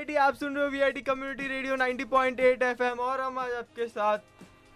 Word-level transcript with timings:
VIT 0.00 0.14
आप 0.16 0.34
सुन 0.34 0.54
रहे 0.56 0.64
हो 0.64 0.70
वीआईटी 0.70 1.00
कम्युनिटी 1.02 1.46
रेडियो 1.48 1.76
90.8 1.76 2.62
एफएम 2.62 3.00
और 3.00 3.20
हम 3.20 3.38
आज 3.38 3.50
आपके 3.52 3.86
साथ 3.88 4.18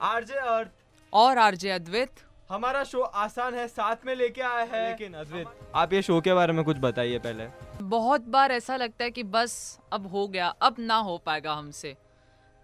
आरजे 0.03 0.35
अर्थ 0.35 0.71
और 1.13 1.39
आरजे 1.39 1.71
अद्वैत 1.71 2.21
हमारा 2.49 2.83
शो 2.85 3.01
आसान 3.01 3.55
है 3.55 3.67
साथ 3.69 4.05
में 4.07 4.15
लेके 4.15 4.43
आया 4.43 4.65
है। 4.73 4.89
लेकिन 4.89 5.15
अद्वैत 5.15 5.71
आप 5.75 5.93
ये 5.93 6.03
शो 6.03 6.21
के 6.21 6.35
बारे 6.35 6.53
में 6.53 6.65
कुछ 6.65 6.77
बताइए 6.81 7.19
पहले। 7.19 7.47
बहुत 7.83 8.29
बार 8.29 8.53
ऐसा 8.53 8.77
लगता 8.77 9.05
है 9.05 9.11
कि 9.11 9.23
बस 9.33 9.57
अब 9.93 10.07
हो 10.07 10.27
गया 10.29 10.49
अब 10.63 10.77
ना 10.81 10.97
हो 11.09 11.19
पाएगा 11.27 11.53
हमसे। 11.55 11.97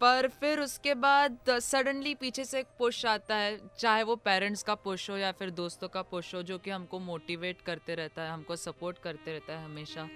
पर 0.00 0.28
फिर 0.40 0.60
उसके 0.60 0.94
बाद 1.00 1.58
सडनली 1.62 2.14
पीछे 2.14 2.44
से 2.44 2.58
एक 2.60 2.66
पुश 2.78 3.04
आता 3.08 3.36
है 3.36 3.58
चाहे 3.78 4.02
वो 4.02 4.16
पेरेंट्स 4.24 4.62
का 4.62 4.74
पुश 4.84 5.10
हो 5.10 5.16
या 5.16 5.32
फिर 5.38 5.50
दोस्तों 5.56 5.88
का 5.88 6.02
पुश 6.12 6.34
हो 6.34 6.42
जो 6.42 6.58
कि 6.58 6.70
हमको 6.70 6.98
मोटिवेट 7.08 7.60
करते 7.66 7.94
रहता 7.94 8.22
है 8.22 8.30
हमको 8.30 8.56
सपोर्ट 8.58 8.98
करते 9.04 9.32
रहता 9.32 9.52
है 9.52 9.64
हमेशा। 9.64 10.08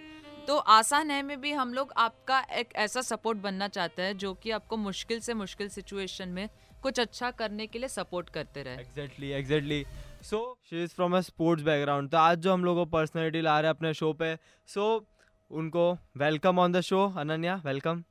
तो 0.49 0.57
आसान 0.57 1.11
है 1.11 1.23
में 1.23 1.41
भी 1.41 1.53
हम 1.53 1.73
लोग 1.75 1.93
आपका 1.97 2.39
एक 2.53 2.75
ऐसा 2.77 3.01
सपोर्ट 3.01 3.39
बनना 3.39 3.69
चाहते 3.69 4.03
हैं 4.03 4.17
जो 4.17 4.33
कि 4.35 4.51
आपको 4.51 4.77
मुश्किल 4.77 5.21
से 5.21 5.35
मुश्किल 5.35 5.69
सिचुएशन 5.69 6.29
में 6.29 6.49
कुछ 6.83 7.01
अच्छा 7.01 7.31
करने 7.31 7.67
के 7.67 7.79
लिए 7.79 7.89
सपोर्ट 7.89 8.29
करते 8.29 8.63
रहे। 8.63 8.75
Exactly 8.75 9.31
exactly 9.31 9.85
so 10.23 10.41
she 10.71 10.83
is 10.85 10.91
from 10.91 11.17
a 11.17 11.21
sports 11.21 11.65
background 11.65 12.11
तो 12.11 12.19
आज 12.19 12.39
जो 12.39 12.53
हम 12.53 12.65
लोग 12.65 12.77
को 12.77 12.85
पर्सनैलिटी 12.85 13.41
ला 13.41 13.59
रहे 13.61 13.71
हैं 13.71 13.77
अपने 13.77 13.95
शो 13.95 14.13
पे 14.13 14.35
सो 14.69 14.99
so, 14.99 15.05
उनको 15.51 15.93
welcome 16.17 16.59
on 16.59 16.73
the 16.73 16.81
show 16.81 17.07
Ananya 17.19 17.61
welcome 17.65 18.03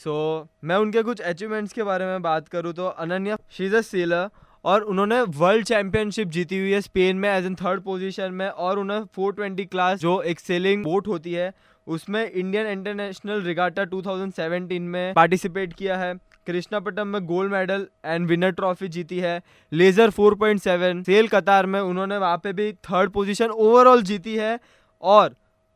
so 0.00 0.42
so, 0.42 0.64
मैं 0.64 0.76
उनके 0.76 1.02
कुछ 1.02 1.20
अचीवमेंट्स 1.20 1.72
के 1.72 1.82
बारे 1.82 2.06
में 2.06 2.22
बात 2.22 2.48
करूँ 2.48 2.72
तो 2.72 2.86
Ananya 2.86 3.36
she 3.50 3.66
is 3.66 3.76
a 3.76 3.80
sailor 3.80 4.28
और 4.64 4.82
उन्होंने 4.82 5.20
वर्ल्ड 5.22 5.66
चैंपियनशिप 5.66 6.28
जीती 6.28 6.58
हुई 6.58 6.70
है 6.70 6.80
स्पेन 6.80 7.16
में 7.16 7.28
एज 7.30 7.44
एन 7.46 7.54
थर्ड 7.54 7.82
पोजीशन 7.82 8.32
में 8.32 8.48
और 8.48 8.78
उन्हें 8.78 9.00
420 9.18 9.66
क्लास 9.66 9.98
जो 9.98 10.20
एक 10.22 10.40
सेलिंग 10.40 10.82
बोट 10.84 11.08
होती 11.08 11.32
है 11.32 11.52
उसमें 11.86 12.30
इंडियन 12.30 12.66
इंटरनेशनल 12.66 13.42
रिगाटा 13.42 13.84
2017 13.84 14.80
में 14.80 15.12
पार्टिसिपेट 15.14 15.72
किया 15.72 15.96
है। 15.96 16.14
कृष्णापट्टम 16.46 17.08
में 17.08 17.24
gold 17.26 17.52
medal 17.52 17.86
and 18.04 18.26
winner 18.26 18.50
trophy 18.50 18.88
जीती 18.88 19.18
है। 19.18 19.40
लेजर 19.72 20.10
4.7 20.10 21.02
सेल 21.04 21.28
कतार 21.28 21.66
में 21.66 21.80
उन्होंने 21.80 22.18
वहाँ 22.18 22.36
पे 22.36 22.52
भी 22.52 22.72
थर्ड 22.72 23.10
पोजीशन 23.10 23.50
ओवरऑल 23.50 24.02
जीती 24.02 24.34
है। 24.34 24.58
और 25.02 25.34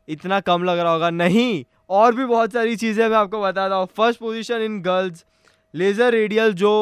इतना 0.08 0.40
कम 0.40 0.64
लग 0.64 0.78
रहा 0.78 0.92
होगा? 0.92 1.10
नहीं। 1.10 1.64
और 1.90 2.14
भी 2.14 2.24
बहुत 2.24 2.52
सारी 2.52 2.76
चीज़ें 2.76 3.08
मैं 3.08 3.16
आपको 3.16 3.40
बताता 3.42 3.74
हूँ। 3.74 3.86
First 3.96 4.20
position 4.20 4.62
in 4.62 4.80
girls 4.82 5.24
laser 5.74 6.12
radial 6.12 6.52
जो 6.52 6.72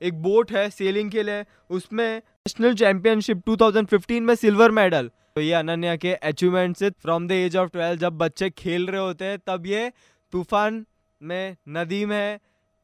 एक 0.00 0.22
बोट 0.22 0.52
है 0.52 0.68
सेलिंग 0.70 1.10
के 1.10 1.22
लिए, 1.22 1.44
उसमें 1.70 2.22
नेशनल 2.46 2.74
चैंपियनशिप 2.74 3.38
2015 3.48 4.20
में 4.20 4.34
सिल्वर 4.34 4.70
मेडल 4.70 5.08
तो 5.34 5.40
ये 5.40 5.52
अनन्या 5.52 5.94
के 5.96 6.12
achievements 6.28 6.82
from 7.02 7.26
the 7.28 7.32
age 7.32 7.56
of 7.56 7.70
twelve 7.70 7.98
जब 7.98 8.18
बच्चे 8.18 8.50
खेल 8.50 8.86
रहे 8.86 9.00
होते 9.00 9.24
हैं, 9.24 9.38
तब 9.38 9.66
ये 9.66 9.90
तूफ़ान 10.32 10.84
में, 11.20 11.56
नदी 11.68 12.04
में 12.06 12.38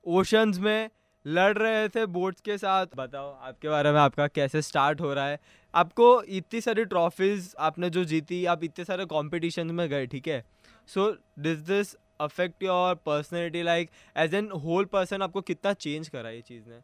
ओशंस 0.06 0.58
में 0.58 0.90
लड़ 1.24 1.56
रहे 1.58 1.88
थे 1.88 2.06
बोट्स 2.08 2.40
के 2.40 2.58
साथ। 2.58 2.86
बताओ, 2.96 3.30
आपके 3.32 3.68
बारे 3.68 3.92
में 3.92 4.00
आपका 4.00 4.26
कैसे 4.28 4.62
स्टार्ट 4.62 5.00
हो 5.00 5.14
रहा 5.14 5.26
है? 5.26 5.38
आपको 5.74 6.22
इतनी 6.22 6.60
सारी 6.60 6.84
ट्रॉफीज 6.84 7.54
आपने 7.58 7.90
जो 7.90 8.04
जीती, 8.04 8.44
आप 8.44 8.64
इतने 8.64 8.84
सारे 8.84 9.04
कॉम्पिटिशन 9.06 9.70
में 9.70 9.88
गए, 9.88 10.06
ठीक 10.06 10.28
है? 10.28 10.44
So 10.88 11.10
does 11.38 11.58
this 11.68 11.96
affect 12.20 12.62
your 12.62 12.94
personality 13.06 13.62
like 13.62 13.90
as 14.16 14.34
an 14.34 14.50
whole 14.64 14.84
person 14.84 15.22
आपको 15.22 15.40
कितना 15.42 15.72
चेंज 15.74 16.08
करा 16.08 16.30
ये 16.30 16.40
चीज़ 16.40 16.68
ने? 16.68 16.80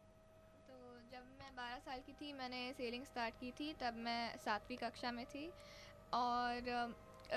साल 1.99 2.05
की 2.05 2.13
थी 2.15 2.31
मैंने 2.33 2.71
सेलिंग 2.73 3.03
स्टार्ट 3.05 3.35
की 3.35 3.51
थी 3.51 3.73
तब 3.79 3.93
मैं 3.99 4.37
सातवीं 4.39 4.77
कक्षा 4.77 5.11
में 5.11 5.25
थी। 5.25 5.49
और 6.13 6.93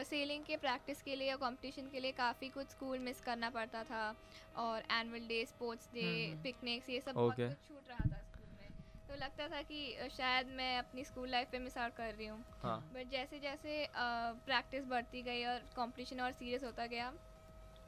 सेलिंग 0.07 0.45
के 0.45 0.57
प्रैक्टिस 0.57 1.03
के 1.03 1.17
लिए 1.17 1.29
या 1.29 1.37
कंपटीशन 1.37 1.89
के 1.93 2.01
लिए 2.01 2.13
काफ़ी 2.13 2.49
कुछ 2.49 2.69
स्कूल 2.71 2.99
मिस 2.99 3.21
करना 3.21 3.51
पड़ता 3.51 3.83
था। 3.85 4.05
और 4.57 4.83
annual 4.93 5.27
day 5.29 5.45
sports 5.47 5.89
day 5.95 6.07
picnics 6.43 6.89
ये 6.91 7.01
सब 7.01 7.13
okay. 7.13 7.19
बहुत 7.19 7.37
कुछ 7.39 7.69
छूट 7.69 7.89
रहा 7.89 8.05
था 8.07 8.23
स्कूल 8.23 8.47
में। 8.61 8.71
तो 9.09 9.17
लगता 9.17 9.49
था 9.49 9.63
कि 9.63 10.09
शायद 10.17 10.55
मैं 10.57 10.77
अपनी 10.79 11.05
स्कूल 11.05 11.29
लाइफ 11.29 11.49
पे 11.53 11.59
मिस 11.59 11.79
आउट 11.79 11.95
कर 11.95 12.15
रही 12.15 12.27
हूँ। 12.27 12.39
बट 12.39 12.63
हाँ. 12.63 13.05
जैसे 13.13 13.39
जैसे 13.41 13.87
प्रैक्टिस 13.97 14.87
बढ़ती 14.87 15.23
गई 15.23 15.45
और 15.45 15.59
कंपटीशन 15.77 16.21
और 16.21 16.33
सीरियस 16.33 16.65
होता 16.65 16.87
गया 16.87 17.13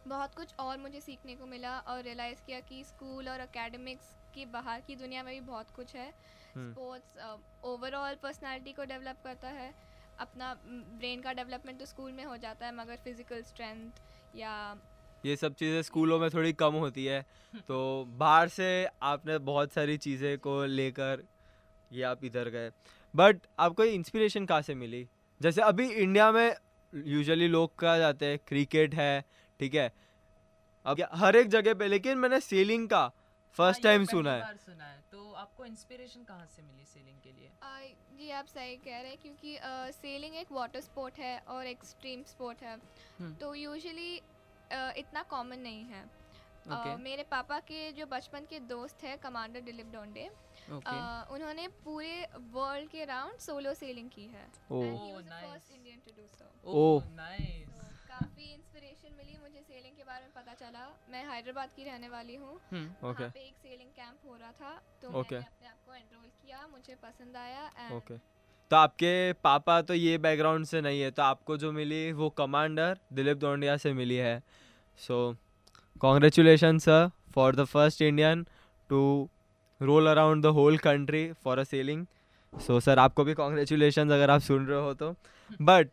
बहुत 0.06 0.34
कुछ 0.34 0.54
और 0.58 0.78
मुझे 0.78 1.00
सीखने 1.00 1.34
को 1.34 1.46
मिला 1.46 1.78
और 1.80 2.02
रियलाइज़ 2.02 2.40
किया 2.46 2.60
कि 2.60 2.82
स्कूल 2.84 3.28
और 3.28 3.40
एकेडमिक्स 3.40 4.14
की 4.34 4.44
बाहर 4.46 4.80
की 4.80 4.96
दुनिया 4.96 5.22
में 5.22 5.32
भी 5.34 5.40
बहुत 5.40 5.70
कुछ 5.70 5.94
है। 5.96 6.12
स्पोर्ट्स 6.56 7.16
ओवरऑल 7.64 8.14
पर्सनालिटी 8.14 8.72
को 8.72 8.84
डेवलप 8.84 9.16
करता 9.24 9.48
है। 9.48 9.72
अपना 10.20 10.54
ब्रेन 10.64 11.20
का 11.20 11.32
डेवलपमेंट 11.32 11.78
तो 11.78 11.86
स्कूल 11.86 12.12
में 12.12 12.24
हो 12.24 12.36
जाता 12.36 12.66
है 12.66 12.74
मगर 12.76 12.96
फ़िज़िकल 12.96 13.42
स्ट्रेंथ 13.42 14.36
या 14.36 14.76
ये 15.26 15.36
सब 15.36 15.54
चीज़ें 15.54 15.82
स्कूलों 15.82 16.18
में 16.18 16.28
थोड़ी 16.30 16.52
कम 16.52 16.74
होती 16.74 17.04
है। 17.04 17.20
तो 17.68 18.04
बाहर 18.18 18.48
से 18.48 18.68
आपने 19.02 19.38
बहुत 19.38 19.72
सारी 19.72 19.96
चीज़ें 19.96 20.38
को 20.38 20.64
लेकर 20.64 21.22
ये 21.92 22.02
आप 22.02 22.24
इधर 22.24 22.48
गए। 22.48 22.70
बट 23.14 23.38
आपको 23.58 23.84
इंस्पिरेशन 23.84 24.46
कहाँ 24.46 24.62
से 24.62 24.74
मिली? 24.74 25.06
जैसे 25.40 25.62
अभी 25.62 25.88
इंडिया 25.88 26.30
में 26.32 26.54
यूजुअली 26.92 27.48
लोग 27.48 27.74
कहा 27.78 27.98
जाते 27.98 28.26
हैं? 28.26 28.38
क्रिकेट 28.48 28.94
है 28.94 29.24
ठीक 29.60 29.74
है। 29.74 29.92
अब 30.86 31.02
हर 31.14 31.36
एक 31.36 31.48
जगह 31.48 31.74
पे 31.74 31.88
लेकिन 31.88 32.18
मैंने 32.18 32.40
सेलिंग 32.40 32.88
का 32.88 33.06
फ़र्स्ट 33.58 33.82
टाइम 33.82 34.00
हाँ, 34.00 34.06
सुना 34.06 34.32
है। 34.32 34.56
सुना 34.56 34.84
आपको 35.44 35.64
इंस्पिरेशन 35.64 36.24
कहाँ 36.24 36.46
से 36.56 36.62
मिली 36.62 36.84
सेलिंग 36.86 37.20
के 37.22 37.32
लिए? 37.32 37.50
आ, 37.62 37.78
जी 38.18 38.30
आप 38.40 38.46
सही 38.46 38.76
कह 38.84 39.00
रहे 39.00 39.10
हैं 39.10 39.20
क्योंकि 39.22 39.56
आ, 39.56 39.90
सेलिंग 39.92 40.34
एक 40.36 40.52
वाटर 40.52 40.80
स्पोर्ट 40.80 41.18
है 41.20 41.38
और 41.54 41.66
एक्सट्रीम 41.66 42.22
स्पोर्ट 42.28 42.62
है। 42.62 42.76
हम्म। 43.20 43.34
तो 43.34 43.54
यूजुअली 43.54 44.12
इतना 45.00 45.22
कॉमन 45.30 45.58
नहीं 45.60 45.84
है। 45.84 46.04
okay. 46.04 46.92
आ, 46.92 46.96
मेरे 46.98 47.22
पापा 47.30 47.58
के 47.60 47.80
जो 47.92 48.06
बचपन 48.06 48.46
के 48.50 48.58
दोस्त 48.68 49.02
हैं 49.04 49.16
कमांडर 49.20 49.60
दिलीप 49.60 49.86
डोंडे 49.92 50.28
okay. 50.68 51.00
उन्होंने 51.34 51.66
पूरे 51.84 52.14
वर्ल्ड 52.54 52.88
के 52.90 53.04
राउंड 53.04 53.38
सोलो 53.46 53.74
सेलिंग 53.74 54.10
की 54.10 54.26
है। 54.26 54.46
First 54.48 55.72
Indian 55.72 56.00
to 56.06 56.12
do 56.12 56.26
so 56.28 56.46
काफ़ी 58.08 58.46
सेलिंग 58.46 58.63
के 60.04 60.10
बारे 60.10 60.24
में 60.24 60.32
पता 60.34 60.54
चला 60.54 60.80
मैं 61.10 61.24
हैदराबाद 61.24 61.68
की 61.76 61.84
रहने 61.84 62.08
वाली 62.08 62.34
हूँ 62.36 62.58
हम्म, 62.72 63.08
okay. 63.08 63.28
पे 63.32 63.40
एक 63.40 63.54
सेलिंग 63.58 63.90
कैंप 63.92 64.26
हो 64.26 64.34
रहा 64.34 64.50
था 64.52 64.72
तो 65.02 65.08
okay. 65.10 65.32
मैंने 65.32 65.46
अपने 65.46 65.68
आप 65.68 65.78
को 65.86 65.94
एनरोल 65.94 66.28
किया 66.42 66.66
मुझे 66.66 66.94
पसंद 67.02 67.36
आया 67.36 67.62
ओके 67.88 67.98
okay. 67.98 68.18
तो 68.70 68.76
आपके 68.76 69.32
पापा 69.44 69.80
तो 69.82 69.94
ये 69.94 70.18
बैकग्राउंड 70.18 70.66
से 70.66 70.80
नहीं 70.80 71.00
है 71.00 71.10
तो 71.10 71.22
आपको 71.22 71.56
जो 71.56 71.72
मिली 71.72 72.02
वो 72.12 72.28
कमांडर 72.36 72.98
दिलीप 73.12 73.38
दोंडिया 73.38 73.76
से 73.76 73.92
मिली 73.94 74.16
है 74.18 74.36
so 74.98 75.18
congratulation 76.00 76.78
sir 76.80 77.10
for 77.34 77.56
the 77.56 77.64
first 77.66 78.02
Indian 78.02 78.46
to 78.90 79.02
roll 79.80 80.10
around 80.10 80.42
the 80.42 80.54
whole 80.54 80.78
country 80.84 81.26
for 81.44 81.58
a 81.58 81.64
sailing 81.66 82.06
so 82.52 82.80
sir 82.82 82.98
आपको 83.00 83.24
भी 83.24 83.34
कॉन्ग्रेचुलेशन 83.34 84.10
अगर 84.12 84.30
आप 84.30 84.40
सुन 84.42 84.66
रहे 84.66 84.80
हो 84.80 84.94
तो 84.96 85.14
बट 85.62 85.88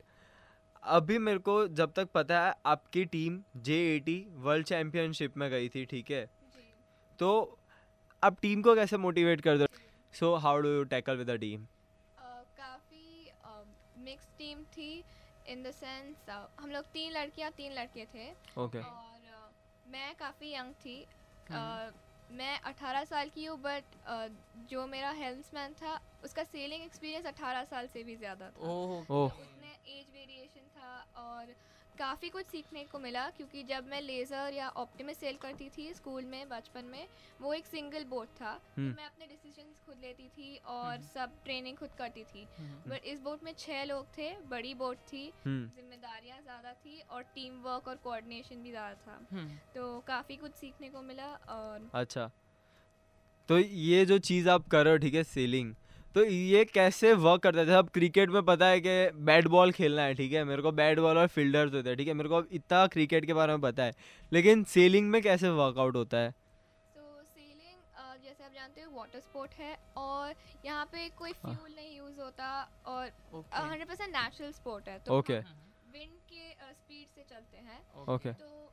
अभी 0.84 1.18
मेरे 1.19 1.40
को 1.40 1.68
जब 1.69 1.92
तक 1.94 2.09
पता 2.14 2.40
है 2.42 2.53
आपकी 2.66 3.03
team 3.06 3.42
J 3.58 3.75
eighty 3.96 4.16
world 4.38 4.66
championship 4.68 5.38
में 5.38 5.50
गई 5.52 5.69
थी 5.69 5.86
ठीक 5.86 6.12
है? 6.12 6.25
तो 7.19 7.58
आप 8.24 8.40
टीम 8.42 8.62
को 8.62 8.75
कैसे 8.75 8.97
मोटिवेट 8.97 9.42
कर 9.42 9.58
दो? 9.58 9.68
So 10.14 10.34
how 10.36 10.59
do 10.59 10.69
you 10.69 10.84
tackle 10.94 11.18
with 11.18 11.30
the 11.30 11.38
team 11.40 11.66
काफ़ी 12.58 13.31
मिक्स 14.03 14.28
टीम 14.38 14.64
थी 14.78 14.92
इन 15.47 15.64
द 15.64 15.72
सेंस 15.72 16.30
हम 16.59 16.72
लोग 16.72 16.86
तीन 16.94 17.12
लड़कियाँ 17.12 17.52
तीन 17.52 17.74
लड़के 17.74 18.06
थे। 18.06 18.30
Okay. 18.58 18.84
और 18.84 19.19
uh, 19.36 19.92
मैं 19.92 20.13
काफ़ी 20.19 20.53
यंग 20.56 20.74
थी। 20.86 20.98
uh, 21.52 21.92
मैं 22.34 22.59
18 22.63 23.06
साल 23.06 23.30
की 23.30 23.46
हूँ 23.46 23.58
बट 23.62 23.96
uh, 24.09 24.28
जो 24.69 24.86
मेरा 24.88 25.09
हेल्थमैन 25.12 25.74
था 25.81 26.00
उसका 26.24 26.44
सेलिंग 26.44 26.84
एक्सपीरियंस 26.84 27.25
18 27.25 27.66
साल 27.69 27.88
से 27.88 28.03
भी 28.03 28.16
ज़्यादा 28.16 28.50
था। 28.50 28.69
oh, 28.69 29.02
oh. 29.02 29.30
तो 29.30 29.52
एज 29.92 30.06
वेरिएशन 30.13 30.68
था 30.75 31.01
और 31.18 31.54
काफ़ी 32.00 32.30
कुछ 32.30 32.46
सीखने 32.46 32.84
को 32.84 33.00
मिला 33.00 33.30
क्योंकि 33.30 33.63
जब 33.63 33.88
मैं 33.88 34.02
लेज़र 34.02 34.54
या 34.54 34.68
ऑप्टिमस 34.78 35.18
सेल 35.18 35.36
करती 35.38 35.69
थी 35.69 35.94
स्कूल 35.94 36.25
में 36.25 36.50
बचपन 36.50 36.86
में 36.86 37.08
वो 37.42 37.54
एक 37.54 37.66
सिंगल 37.66 38.04
बोर्ड 38.04 38.30
था। 38.30 38.54
तो 38.54 38.81
हम्म। 38.81 38.96
मैं 38.98 39.06
अपने 39.06 39.25
डिसीज़न 39.28 39.74
खुद 39.86 39.98
लेती 40.02 40.28
थी 40.28 40.56
और 40.58 40.94
हम्म। 40.94 41.08
सब 41.08 41.31
ट्रेनिंग 41.44 41.78
खुद 41.78 41.90
करती 41.98 42.24
थी। 42.24 42.46
बट 42.46 42.60
हम्म, 42.60 42.96
इस 42.96 43.22
बोर्ड 43.22 43.44
में 43.44 43.54
छः 43.58 43.84
लोग 43.84 44.06
थे 44.18 44.31
बड़ी 44.48 44.74
बोर्ड 44.74 45.00
थी 45.00 45.25
जिम्मेदारियाँ 45.48 46.42
ज़्यादा 46.42 46.74
थी 46.75 47.00
और 47.02 47.24
टीम 47.36 47.62
वर्क 47.62 47.88
और 47.88 47.96
कोऑर्डिनेशन 47.96 48.64
भी 48.64 48.72
ज़्यादा 48.72 48.96
था। 49.07 49.46
तो 49.75 50.00
काफ़ी 50.00 50.36
कुछ 50.36 50.52
सीखने 50.52 50.90
को 50.90 51.02
मिला 51.02 51.28
और 51.50 51.90
अच्छा। 51.94 52.30
तो 53.50 53.60
ये 53.60 54.06
जो 54.06 54.18
चीज़ 54.19 54.50
आप 54.50 54.68
कर 54.68 54.84
रहे 54.84 54.94
हो 54.94 54.98
ठीक 54.98 55.14
है 55.14 55.24
सेलिंग 55.24 55.74
तो 56.16 56.24
ये 56.24 56.63
कैसे 56.66 57.13
वर्क 57.16 57.42
करता 57.44 57.62
है? 57.62 57.78
अब 57.78 57.90
क्रिकेट 57.90 58.30
में 58.30 58.42
पता 58.46 58.68
है 58.68 58.80
कि 58.81 58.96
बैट 59.25 59.48
बॉल 59.48 59.72
खेलना 59.72 60.02
है 60.04 60.13
ठीक 60.16 60.34
है? 60.34 60.44
मेरे 60.44 60.62
को 60.62 60.72
बैट 60.74 61.00
बॉल 61.00 61.18
और 61.18 61.28
फील्डर्स 61.30 61.74
होते 61.74 61.90
हैं 61.90 61.98
ठीक 61.98 62.08
है? 62.08 62.13
मेरे 62.13 62.30
को 62.30 62.36
अब 62.36 62.48
इतना 62.52 62.86
क्रिकेट 62.88 63.25
के 63.25 63.34
बारे 63.34 63.54
में 63.54 63.62
पता 63.62 63.84
है 63.84 63.94
लेकिन 64.31 64.63
सेलिंग 64.74 65.10
में 65.10 65.22
कैसे 65.22 65.50
वर्कआउट 65.52 65.96
होता 65.96 66.18
है? 66.18 66.31
तो 66.31 67.24
सेलिंग 67.24 68.24
जैसे 68.24 68.44
आप 68.44 68.52
जानते 68.54 68.81
हो 68.81 68.92
वाटर 68.98 69.19
स्पोर्ट 69.22 69.54
है 69.60 69.78
और 69.98 70.34
यहाँ 70.66 70.86
पे 70.86 71.08
कोई 71.19 71.31
फ्यूल 71.34 71.56
हाँ। 71.56 71.69
नहीं 71.69 71.98
यूज़ 71.98 72.19
होता 72.19 72.52
और 72.88 73.12
हंड्रेड 73.56 73.88
परसेंट 73.88 74.16
नेचुरल 74.16 74.52
स्पोर्ट 74.52 74.90
है। 74.90 75.00
तो 75.00 75.18
ओके 75.18 75.40
विंड 75.94 76.19
के 76.28 76.52
स्पीड 76.74 77.07
से 77.16 77.25
चलते 77.30 77.57
हैं। 77.57 77.80
ओके 78.16 78.34
तो 78.34 78.70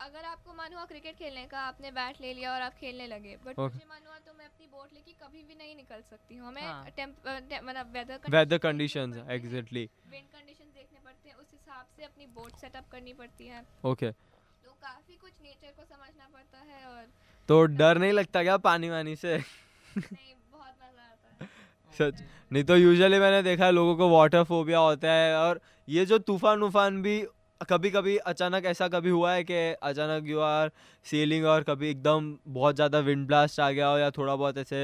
अगर 0.00 0.24
आपको 0.24 0.52
मन 0.52 0.74
हुआ 0.74 0.84
क्रिकेट 0.90 1.16
खेलने 1.16 1.44
का 1.46 1.60
आपने 1.60 1.90
बैट 1.92 2.20
ले 2.20 2.32
लिया 2.34 2.52
और 2.52 2.62
आप 2.62 2.74
खेलने 2.74 3.06
लगे 3.06 3.36
बट 3.36 3.54
Okay. 3.54 3.74
मुझे 3.74 3.86
मन 3.88 4.06
हुआ 4.06 4.18
तो 4.26 4.32
मैं 4.38 4.44
अपनी 4.46 4.66
बोट 4.66 4.92
लेके 4.94 5.12
कभी 5.22 5.42
भी 5.42 5.54
नहीं 5.54 5.74
निकल 5.76 6.00
सकती 6.10 6.36
हूँ। 6.36 6.46
हमें 6.46 6.62
हाँ। 6.62 6.84
मतलब 6.86 7.90
weather 7.94 8.30
weather 8.30 8.58
conditions 8.58 9.16
exactly 9.30 9.82
wind 10.10 10.28
conditions 10.28 10.72
देखने 10.74 10.98
पड़ते 11.04 11.28
हैं 11.28 11.36
उस 11.36 11.50
हिसाब 11.52 11.86
से 11.96 12.04
अपनी 12.04 12.26
बोट 12.36 12.56
सेटअप 12.60 12.88
करनी 12.92 13.12
पड़ती 13.14 13.46
है। 13.46 13.64
ओके 13.84 14.10
तो 14.10 14.70
काफ़ी 14.82 15.16
कुछ 15.16 15.32
नेचर 15.42 15.72
को 15.76 15.84
समझना 15.84 16.28
पड़ता 16.34 16.58
है 16.70 16.84
और 16.86 17.06
तो 17.48 17.64
डर 17.74 17.98
नहीं 17.98 18.12
लगता 18.12 18.42
क्या 18.42 18.56
पानी 18.68 18.90
वानी 18.90 19.16
से? 19.16 19.36
नहीं 19.36 20.34
बहुत 20.52 20.74
मज़ा 20.82 21.02
आता 21.02 21.28
है। 21.34 21.48
सच। 21.98 22.22
नहीं 22.52 22.64
तो 22.64 22.76
यूजुअली 22.76 23.18
मैंने 23.18 23.42
देखा 23.42 23.64
है 23.64 23.72
लोगों 23.72 23.96
को 23.96 24.08
वाटर 24.10 24.44
फोबिया 24.44 24.78
होता 24.80 25.12
है 25.12 25.36
और 25.38 25.60
ये 25.88 26.04
जो 26.06 26.18
तूफ़ान 26.30 26.62
उफान 26.62 27.02
भी 27.02 27.16
कभी 27.60 27.90
कभी 27.90 28.16
अचानक 28.26 28.64
ऐसा 28.64 28.86
कभी 28.88 29.10
हुआ 29.10 29.32
है 29.32 29.42
कि 29.44 29.54
अचानक 29.82 30.26
यू 30.26 30.38
आर 30.40 30.70
सेलिंग 31.06 31.44
और 31.46 31.62
कभी 31.62 31.90
एकदम 31.90 32.36
बहुत 32.48 32.74
ज़्यादा 32.74 32.98
विंड 33.00 33.26
ब्लास्ट 33.26 33.60
आ 33.60 33.70
गया 33.70 33.88
हो 33.88 33.98
या 33.98 34.10
थोड़ा 34.10 34.36
बहुत 34.36 34.58
ऐसे 34.58 34.80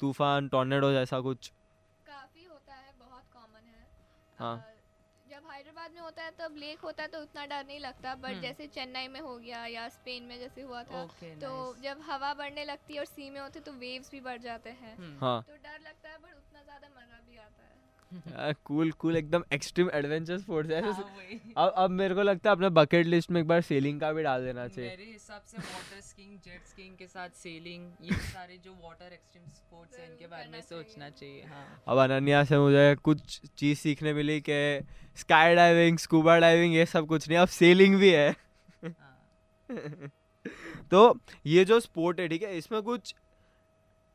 तूफ़ान 0.00 0.48
टॉर्नेडो 0.48 0.92
जैसा 0.92 1.20
कुछ 1.20 1.48
काफ़ी 2.06 2.44
होता 2.44 2.74
है 2.74 2.92
बहुत 2.98 3.24
कॉमन 3.32 3.66
है 3.66 3.86
हाँ। 4.38 4.56
जब 5.26 5.50
हैदराबाद 5.50 5.90
में 5.92 6.00
होता 6.00 6.22
है 6.22 6.30
तब 6.38 6.56
लेक 6.56 6.80
होता 6.80 7.02
है 7.02 7.08
तो 7.08 7.22
उतना 7.22 7.46
डर 7.46 7.64
नहीं 7.66 7.80
लगता 7.80 8.14
बट 8.16 8.30
हम्म। 8.30 8.40
जैसे 8.40 8.66
चेन्नई 8.68 9.08
में 9.08 9.20
हो 9.20 9.36
गया 9.38 9.64
या 9.68 9.88
स्पेन 9.90 10.22
में 10.24 10.38
जैसे 10.38 10.62
हुआ 10.62 10.82
था 10.84 11.02
ओके 11.02 11.34
तो 11.36 11.48
nice. 11.48 11.82
जब 11.82 12.04
हवा 12.04 12.32
बढ़ने 12.34 12.64
लगती 12.64 12.94
है 12.94 13.00
और 13.00 13.06
सी 13.06 13.30
में 13.30 13.40
होते 13.40 13.60
तो 13.60 13.72
वेव्स 13.74 14.10
भी 14.10 14.20
बढ़ 14.20 14.38
जाते 14.40 14.70
हैं 14.78 14.96
हाँ 15.20 15.40
तो 15.42 15.56
डर 15.58 15.78
लगता 15.80 16.08
है 16.08 16.18
बट 16.18 16.39
कूल 18.64 18.90
कूल 18.92 19.16
एकदम 19.16 19.42
एक्सट्रीम 19.52 19.90
एडवेंचर 19.94 20.38
स्पोर्ट्स 20.38 20.70
है। 20.70 20.80
हाँ, 20.82 20.94
अब 21.56 21.72
अब 21.76 21.90
मेरे 21.90 22.14
को 22.14 22.22
लगता 22.22 22.50
है 22.50 22.56
अपने 22.56 22.68
बकेट 22.70 23.06
लिस्ट 23.06 23.30
में 23.30 23.40
एक 23.40 23.46
बार 23.46 23.60
सेलिंग 23.60 24.00
का 24.00 24.12
भी 24.12 24.22
डाल 24.22 24.44
देना 24.44 24.66
चाहिए। 24.68 24.90
मेरे 24.90 25.04
हिसाब 25.04 25.42
से 25.46 25.58
वाटर 25.58 26.00
स्कीइंग 26.00 26.38
जेट 26.38 26.66
स्कीइंग 26.66 26.96
के 26.96 27.06
साथ 27.06 27.28
सेलिंग 27.36 27.86
ये 28.02 28.10
सारे 28.34 28.58
जो 28.64 28.72
वाटर 28.84 29.12
एक्सट्रीम 29.12 29.48
स्पोर्ट्स 29.48 29.98
हैं 29.98 30.10
इनके 30.10 30.26
बारे 30.26 30.48
में 30.48 30.60
सोचना 30.60 31.10
चाहिए। 31.10 31.42
हाँ। 31.44 31.82
अब 31.88 31.98
अनन्या 31.98 32.44
से 32.44 32.58
मुझे 32.58 32.94
कुछ 33.02 33.40
चीज़ 33.58 33.78
सीखने 33.78 34.12
मिली 34.12 34.40
कि 34.40 34.60
स्काई 35.16 35.54
डाइविंग 35.54 35.98
स्कूबा 35.98 36.38
डाइविंग 36.38 36.74
ये 36.74 36.86
सब 36.86 37.06
कुछ 37.06 37.28
नहीं 37.28 37.38
अब 37.38 37.48
सेलिंग 37.48 37.96
भी 37.96 38.10
है। 38.10 38.28
हाँ 38.84 39.16
तो 40.90 41.00
ये 41.46 41.64
जो 41.64 41.78
स्पोर्ट 41.80 42.20
है 42.20 42.28
ठीक 42.28 42.42
है 42.42 42.56
इसमें 42.58 42.80
कुछ 42.82 43.14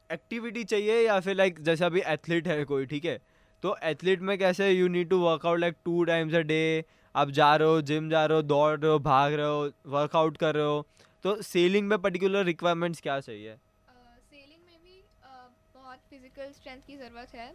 एक्टिविटी 0.10 0.64
चाहिए 0.64 1.00
या 1.02 1.20
फिर 1.20 1.36
लाइक 1.36 1.60
जैसे 1.62 1.86
अभी 1.86 2.02
एथलीट 2.08 2.48
है 2.48 2.64
कोई 2.66 2.86
ठीक 2.86 3.06
है? 3.06 3.20
तो 3.66 3.76
एथलीट 3.84 4.22
में 4.22 4.38
कैसे 4.38 4.70
you 4.72 4.88
need 4.88 5.10
to 5.10 5.18
workout 5.20 5.60
like 5.60 5.76
two 5.86 6.04
times 6.06 6.34
a 6.36 6.40
day 6.50 6.58
आप 7.16 7.30
जा 7.38 7.56
रहे 7.56 7.68
हो 7.68 7.82
जिम 7.82 8.10
जा 8.10 8.26
रहे 8.26 8.36
हो 8.36 8.42
दौड़ 8.44 8.80
रहे 8.80 8.92
हो 8.92 9.00
भाग 9.08 9.34
रहे 9.34 9.46
हो 9.46 9.72
वर्कआउट 9.94 10.38
कर 10.38 10.56
रहे 10.56 10.66
हो 10.66 10.86
तो 11.26 11.42
सेलिंग 11.42 11.88
में 11.88 11.98
पर्टिकुलर 12.02 12.44
रिक्वायरमेंट्स 12.46 13.02
क्या 13.02 13.20
चाहिए? 13.20 13.56
सेलिंग 13.56 14.60
uh, 14.60 14.68
में 14.68 14.78
भी 14.84 15.00
अ, 15.24 15.50
बहुत 15.76 16.00
फ़िज़िकल 16.10 16.52
स्ट्रेंथ 16.52 16.82
की 16.88 16.98
ज़रूरत 16.98 17.34
है। 17.36 17.50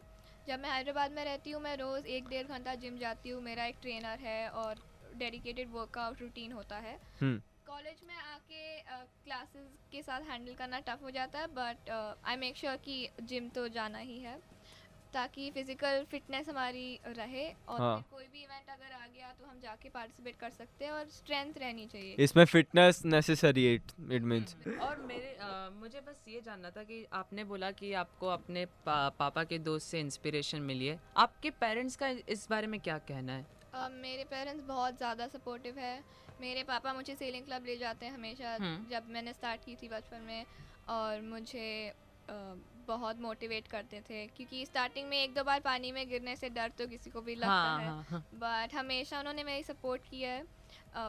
जब 0.48 0.60
मैं 0.60 0.70
हैदराबाद 0.70 1.12
में 1.12 1.24
रहती 1.24 1.50
हूँ 1.50 1.62
मैं 1.62 1.76
रोज़ 1.76 2.06
एक 2.08 2.28
डेढ़ 2.28 2.46
घंटा 2.48 2.74
जिम 2.84 2.98
जाती 2.98 3.30
हूँ। 3.30 3.42
मेरा 3.42 3.64
एक 3.66 3.76
ट्रेनर 3.82 4.18
है 4.22 4.48
और 4.50 4.82
डेडिकेटेड 5.16 5.72
वर्कआउट 5.72 6.22
रूटीन 6.22 6.52
होता 6.52 6.76
है। 6.78 6.98
हम्म। 7.20 7.40
कॉलेज 7.66 8.00
में 8.08 8.14
आके 8.16 8.78
क्लासेस 9.24 9.68
के 9.92 10.02
साथ 10.02 10.30
हैंडल 10.30 10.54
करना 10.54 10.80
टफ 10.86 11.02
हो 11.04 11.10
जाता 11.10 11.38
है 11.38 11.46
बट 11.54 11.90
आई 11.90 12.36
मेक 12.36 12.56
श्योर 12.56 12.76
कि 12.84 12.96
जिम 13.24 13.48
तो 13.54 13.68
जाना 13.76 13.98
ही 13.98 14.18
है। 14.20 14.38
ताकि 15.14 15.50
फ़िज़िकल 15.50 16.04
फिटनेस 16.10 16.48
हमारी 16.48 16.88
रहे 17.08 17.46
और 17.68 17.80
हाँ। 17.80 18.04
कोई 18.10 18.24
भी 18.32 18.42
इवेंट 18.42 18.68
अगर 18.70 18.92
आ 18.94 19.06
गया 19.06 19.32
तो 19.38 19.46
हम 19.46 19.58
जाके 19.60 19.88
पार्टिसिपेट 19.88 20.36
कर 20.40 20.50
सकते 20.50 20.84
हैं 20.84 20.92
और 20.92 21.08
स्ट्रेंथ 21.10 21.58
रहनी 21.58 21.86
चाहिए। 21.86 22.14
इसमें 22.24 22.44
fitness 22.44 23.04
necessary 23.04 23.66
it 23.74 23.92
it 24.12 24.22
means 24.22 24.56
और 24.80 25.00
मेरे 25.08 25.36
अ, 25.40 25.70
मुझे 25.80 26.00
बस 26.00 26.24
ये 26.28 26.40
जानना 26.40 26.70
था 26.70 26.82
कि 26.82 27.04
आपने 27.12 27.44
बोला 27.44 27.70
कि 27.72 27.92
आपको 28.02 28.26
अपने 28.28 28.64
पा, 28.86 29.08
पापा 29.18 29.44
के 29.44 29.58
दोस्त 29.60 29.90
से 29.90 30.00
इंस्पिरेशन 30.00 30.62
मिली 30.62 30.86
है। 30.86 30.98
आपके 31.16 31.50
पेरेंट्स 31.60 31.96
का 31.96 32.08
इस 32.28 32.46
बारे 32.50 32.66
में 32.66 32.80
क्या 32.80 32.98
कहना 33.08 33.32
है? 33.32 33.46
Uh, 33.70 33.90
मेरे 33.92 34.24
पेरेंट्स 34.24 34.64
बहुत 34.64 34.96
ज़्यादा 34.96 35.26
सपोर्टिव 35.28 35.78
है। 35.78 35.98
मेरे 36.40 36.62
पापा 36.64 36.92
मुझे 36.92 37.14
सेलिंग 37.14 37.44
क्लब 37.44 37.66
ले 37.66 37.76
जाते 37.76 38.06
हैं 38.06 38.12
हमेशा 38.12 38.54
हम्म। 38.54 38.88
जब 38.90 39.08
मैंने 39.08 39.32
स्टार्ट 39.32 39.64
की 39.64 39.76
थी 39.76 39.88
बचपन 39.88 40.22
में 40.26 40.44
और 40.88 41.20
मुझे 41.22 41.68
uh, 42.28 42.56
बहुत 42.90 43.20
मोटिवेट 43.20 43.68
करते 43.68 44.00
थे 44.00 44.26
क्योंकि 44.26 44.64
स्टार्टिंग 44.66 45.08
में 45.08 45.16
एक 45.22 45.34
दो 45.34 45.44
बार 45.44 45.60
पानी 45.60 45.92
में 45.92 46.08
गिरने 46.08 46.36
से 46.36 46.48
डर 46.50 46.70
तो 46.78 46.86
किसी 46.86 47.10
को 47.10 47.20
भी 47.20 47.34
लगता 47.34 47.48
हाँ 47.48 47.78
है। 47.80 47.88
हाँ 47.88 48.04
हाँ। 48.10 48.24
बट 48.34 48.74
हमेशा 48.74 49.18
उन्होंने 49.18 49.44
मेरी 49.44 49.62
सपोर्ट 49.62 50.02
किया 50.10 50.30
है। 50.30 51.08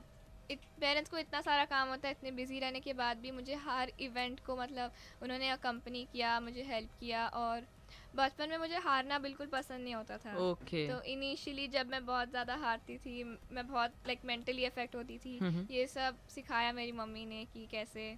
पेरेंट्स 0.49 1.09
को 1.09 1.17
इतना 1.17 1.39
सारा 1.41 1.65
काम 1.65 1.89
होता 1.89 2.07
है 2.07 2.11
इतने 2.11 2.31
बिज़ी 2.31 2.59
रहने 2.59 2.79
के 2.79 2.93
बाद 2.93 3.17
भी 3.17 3.31
मुझे 3.31 3.55
हर 3.55 3.91
इवेंट 3.99 4.39
को 4.39 4.55
मतलब 4.57 4.91
उन्होंने 5.23 5.49
अकम्पनी 5.49 6.03
किया 6.13 6.39
मुझे 6.39 6.63
हेल्प 6.63 6.89
किया 6.99 7.27
और 7.35 7.67
बचपन 8.15 8.49
में 8.49 8.57
मुझे 8.57 8.77
हारना 8.77 9.19
बिल्कुल 9.19 9.47
पसंद 9.47 9.83
नहीं 9.83 9.95
होता 9.95 10.17
था। 10.17 10.35
ओके। 10.39 10.87
तो 10.87 11.01
इनिशियली 11.03 11.67
जब 11.67 11.87
मैं 11.87 12.05
बहुत 12.05 12.29
ज़्यादा 12.29 12.55
हारती 12.55 12.97
थी 12.97 13.23
मैं 13.23 13.67
बहुत 13.67 13.93
लाइक 14.07 14.25
मेंटली 14.25 14.65
अफेक्ट 14.65 14.95
होती 14.95 15.17
थी 15.17 15.37
हम्म। 15.37 15.65
ये 15.71 15.87
सब 15.87 16.17
सिखाया 16.29 16.73
मेरी 16.73 16.91
मम्मी 16.91 17.25
ने 17.25 17.43
कि 17.45 17.67
कैसे 17.71 18.09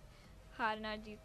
हारना 0.57 0.95
जीत 0.95 1.19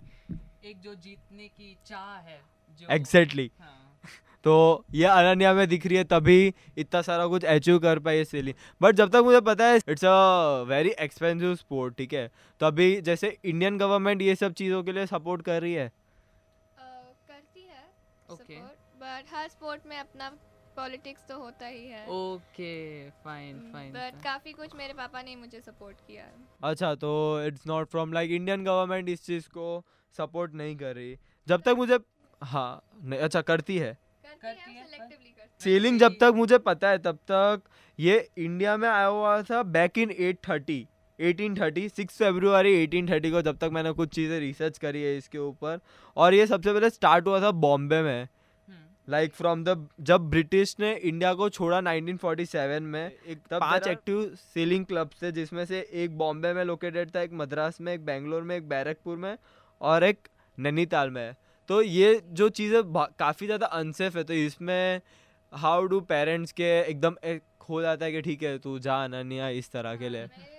एक 0.64 0.80
जो 0.80 0.94
जीतने 0.96 1.48
की 1.48 1.76
चाह 1.86 2.16
है 2.18 2.40
जो 2.80 2.86
एग्जैक्टली 2.90 3.50
हाँ। 3.60 3.74
तो 4.44 4.54
ये 4.94 5.04
अनन्या 5.06 5.52
में 5.54 5.66
दिख 5.68 5.86
रही 5.86 5.96
है 5.96 6.04
तभी 6.04 6.54
इतना 6.78 7.00
सारा 7.02 7.26
कुछ 7.26 7.44
अचीव 7.46 7.78
कर 7.78 7.98
पाई 7.98 8.24
सेलिंग 8.24 8.54
बट 8.80 8.94
जब 8.94 9.10
तक 9.10 9.22
मुझे 9.24 9.40
पता 9.40 9.66
है 9.66 9.76
it's 9.88 10.04
a 10.04 10.62
very 10.68 10.90
expensive 11.00 11.54
sport 11.54 11.96
ठीक 11.96 12.12
है? 12.14 12.30
तो 12.60 12.66
अभी 12.66 13.00
जैसे 13.00 13.36
इंडियन 13.44 13.78
गवर्नमेंट 13.78 14.22
ये 14.22 14.34
सब 14.34 14.52
चीज़ों 14.52 14.82
के 14.82 14.92
लिए 14.92 15.06
सपोर्ट 15.06 15.42
कर 15.42 15.60
रही 15.62 15.72
है। 15.74 15.86
अ, 15.86 15.90
करती 17.28 17.62
है 17.62 17.86
Okay. 18.28 18.44
सपोर्ट 18.44 19.02
बट 19.02 19.34
हर 19.34 19.48
स्पोर्ट 19.48 19.86
में 19.86 19.96
अपना 19.98 20.30
पॉलिटिक्स 20.78 21.26
तो 21.28 21.38
होता 21.38 21.66
ही 21.66 21.86
है। 21.86 22.06
ओके 22.06 23.10
फाइन 23.10 23.58
फाइन 23.72 23.92
बट 23.92 24.22
काफ़ी 24.24 24.52
कुछ 24.52 24.74
मेरे 24.74 24.94
पापा 24.94 25.22
ने 25.22 25.36
मुझे 25.36 25.60
सपोर्ट 25.60 25.96
किया। 26.06 26.24
अच्छा 26.64 26.94
तो 26.94 27.10
it's 27.46 27.66
not 27.66 27.88
from 27.88 28.12
like 28.12 28.30
Indian 28.30 28.64
government 28.64 29.08
इस 29.08 29.24
चीज़ 29.26 29.48
को 29.48 29.84
सपोर्ट 30.16 30.54
नहीं 30.54 30.76
कर 30.76 30.94
रही। 30.94 31.16
जब 31.48 31.62
तक 31.62 31.74
मुझे 31.76 31.98
हाँ 32.42 32.82
नहीं 33.02 33.20
अच्छा 33.20 33.40
करती 33.40 33.78
है। 33.78 33.92
करती, 33.94 34.38
करती 34.42 34.74
पर- 34.74 34.86
सेलेक्टिवली 34.86 35.30
करती 35.30 35.64
सेलिंग 35.64 35.98
जब 36.00 36.12
तक 36.20 36.32
मुझे 36.36 36.58
पता 36.58 36.88
है 36.88 36.98
तब 36.98 37.16
तक 37.30 37.62
ये 37.98 38.28
इंडिया 38.38 38.76
में 38.76 38.88
आया 38.88 39.06
हुआ 39.06 39.42
था 39.42 39.62
back 39.62 39.98
in 39.98 40.10
eight 40.10 40.38
thirty 40.48 40.86
eighteen 41.20 41.60
thirty 41.60 41.88
six 41.88 42.18
February 42.18 42.72
eighteen 42.82 43.08
thirty 43.08 43.30
को 43.30 43.42
जब 43.42 43.56
तक 43.58 43.70
मैंने 43.72 43.92
कुछ 43.92 44.08
चीज़ें 44.08 44.40
रिसर्च 44.40 44.78
करी 44.78 45.02
है 45.02 45.16
इसके 45.16 45.38
ऊपर। 45.38 45.80
और 46.16 46.34
ये 46.34 46.46
सबसे 46.46 46.72
पहले 46.72 46.90
स्टार्ट 46.90 47.26
हुआ 47.26 47.40
था 47.40 47.50
बॉम्बे 47.50 48.02
में। 48.02 48.28
लाइक 49.08 49.32
फ्रॉम 49.32 49.64
द 49.64 49.88
जब 50.00 50.20
ब्रिटिश 50.30 50.76
ने 50.80 50.94
इंडिया 50.94 51.34
को 51.34 51.48
छोड़ा 51.48 51.80
1947 51.80 52.80
में 52.80 53.12
एक 53.26 53.38
तब 53.50 53.60
पाँच 53.60 53.86
एक्टिव 53.86 54.34
सेलिंग 54.54 54.84
क्लब्स 54.86 55.22
थे 55.22 55.32
जिसमें 55.32 55.64
से 55.64 55.88
एक 55.92 56.18
बॉम्बे 56.18 56.52
में 56.52 56.64
लोकेटेड 56.64 57.10
था 57.16 57.20
एक 57.20 57.32
मद्रास 57.32 57.80
में 57.80 57.92
एक 57.92 58.04
बेंगलोर 58.04 58.42
में 58.42 58.56
एक 58.56 58.68
बैरकपुर 58.68 59.16
में 59.16 59.36
और 59.80 60.04
एक 60.04 60.28
नैनीताल 60.58 61.10
में 61.10 61.34
तो 61.68 61.82
ये 61.82 62.22
जो 62.32 62.48
चीज़ें 62.48 62.82
काफ़ी 62.96 63.46
ज़्यादा 63.46 63.66
अनसेफ 63.66 64.16
है 64.16 64.24
तो 64.24 64.34
इसमें 64.34 65.00
हाउ 65.52 65.86
डू 65.86 66.00
पेरेंट्स 66.00 66.52
के 66.52 66.80
एकदम 66.80 67.16
एक 67.24 67.42
हो 67.68 67.82
जाता 67.82 68.04
है 68.04 68.12
कि 68.12 68.20
ठीक 68.20 68.42
है 68.42 68.58
तू 68.58 68.78
जा 68.78 69.04
अनन्या 69.04 69.48
इस 69.48 69.70
तरह 69.70 69.96
के 69.96 70.08
लिए। 70.08 70.26
पेरेंट्स 70.26 70.44
को 70.44 70.57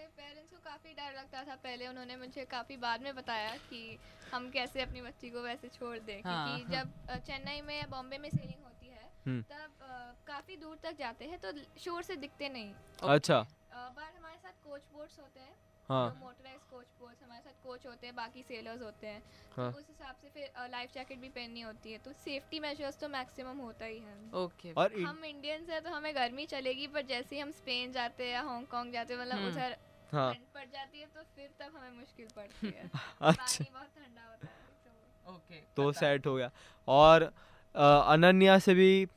लगता 1.40 1.52
था 1.52 1.56
पहले 1.58 1.88
उन्होंने 1.88 2.16
मुझे 2.18 2.46
काफ़ी 2.46 2.78
बाद 2.78 3.02
में 3.02 3.16
बताया 3.16 3.56
कि 3.70 3.98
हम 4.34 4.50
कैसे 4.52 4.82
अपनी 4.82 5.02
बच्ची 5.02 5.30
को 5.30 5.42
वैसे 5.42 5.68
छोड़ 5.70 5.98
दें 6.00 6.22
हाँ, 6.22 6.48
क्योंकि 6.48 6.64
हाँ। 6.66 6.84
जब 7.08 7.24
चेन्नई 7.26 7.62
में 7.62 7.78
या 7.78 7.88
बॉम्बे 7.90 8.18
में 8.18 8.30
सेलिंग 8.30 8.64
होती 8.64 8.88
है 8.88 9.08
हम्म। 9.28 9.42
तब 9.44 9.88
काफ़ी 10.28 10.56
दूर 10.58 10.78
तक 10.84 10.98
जाते 11.00 11.26
हैं 11.26 11.40
तो 11.40 11.52
शोर 11.80 12.04
से 12.04 12.16
दिखते 12.18 12.50
नहीं 12.50 12.74
अच्छा 13.08 13.40
बट 13.72 14.16
हमारे 14.18 14.38
साथ 14.38 14.64
कोच 14.64 14.82
बोट्स 14.94 15.20
होते 15.20 15.40
हैं 15.40 15.56
हाँ 15.90 16.10
जो 16.10 16.16
मोटराइज 16.16 16.62
कोच 16.70 16.86
बोट्स 17.00 17.24
हमारे 17.24 17.42
साथ 17.42 17.64
कोच 17.64 17.86
होते 17.86 18.08
हैं 18.08 18.16
बाकी 18.16 18.44
सेलर्स 18.44 18.82
होते 18.82 19.08
हैं 19.08 19.22
हाँ। 19.56 19.72
तो 19.72 19.78
उस 19.80 19.86
हिसाब 19.90 20.16
से 20.22 20.30
फिर 20.30 20.70
लाइफ 20.72 20.94
जैकेट 20.94 21.20
भी 21.20 21.30
पहननी 21.30 21.62
होती 21.62 21.92
है 21.92 21.98
तो 22.00 22.12
सेफ्टी 22.16 22.60
मेजर्स 22.60 23.00
तो 23.00 23.08
मैक्सिमम 23.10 23.58
होता 23.60 23.86
ही 23.86 23.98
है 24.00 24.16
ओके 24.36 24.74
और 24.74 25.00
हम 25.00 25.24
इंडियंस 25.26 25.70
हैं 25.70 25.82
तो 25.84 25.90
हमें 25.90 26.14
गर्मी 26.16 26.46
चलेगी 26.48 26.88
पर 26.88 27.06
जैसे 27.08 27.36
ही 27.36 27.42
हम 27.42 27.52
स्पेन 27.54 27.92
जाते 27.92 28.24
हैं 28.24 28.34
या 28.34 28.42
हांगकांग 28.44 28.92
जाते 28.94 29.14
हैं 29.14 29.22
मतलब 29.22 29.38
हम्म। 29.38 29.48
उधर 29.48 29.78
हाँ। 30.14 30.32
पड़ 30.56 30.66
जाती 30.66 31.00
है 31.00 31.06
तो 31.06 31.22
फिर 31.36 31.50
तब 31.60 31.78
हमें 31.78 31.98
मुश्किल 32.00 32.28
पड़ती 32.36 32.68
है। 32.68 32.90
अच्छा। 33.22 33.64
बहुत 33.64 33.88
ठंडा 33.88 34.22
होता 34.22 34.48
है 34.48 34.54
तो 34.86 35.34
ओके 35.34 35.62
तो 35.76 35.92
सेट 35.92 36.28
हो 36.28 36.36
गया। 36.36 36.50
और 36.88 37.32
अनन्या 37.76 38.58
से 38.60 38.74
भी 38.74 39.08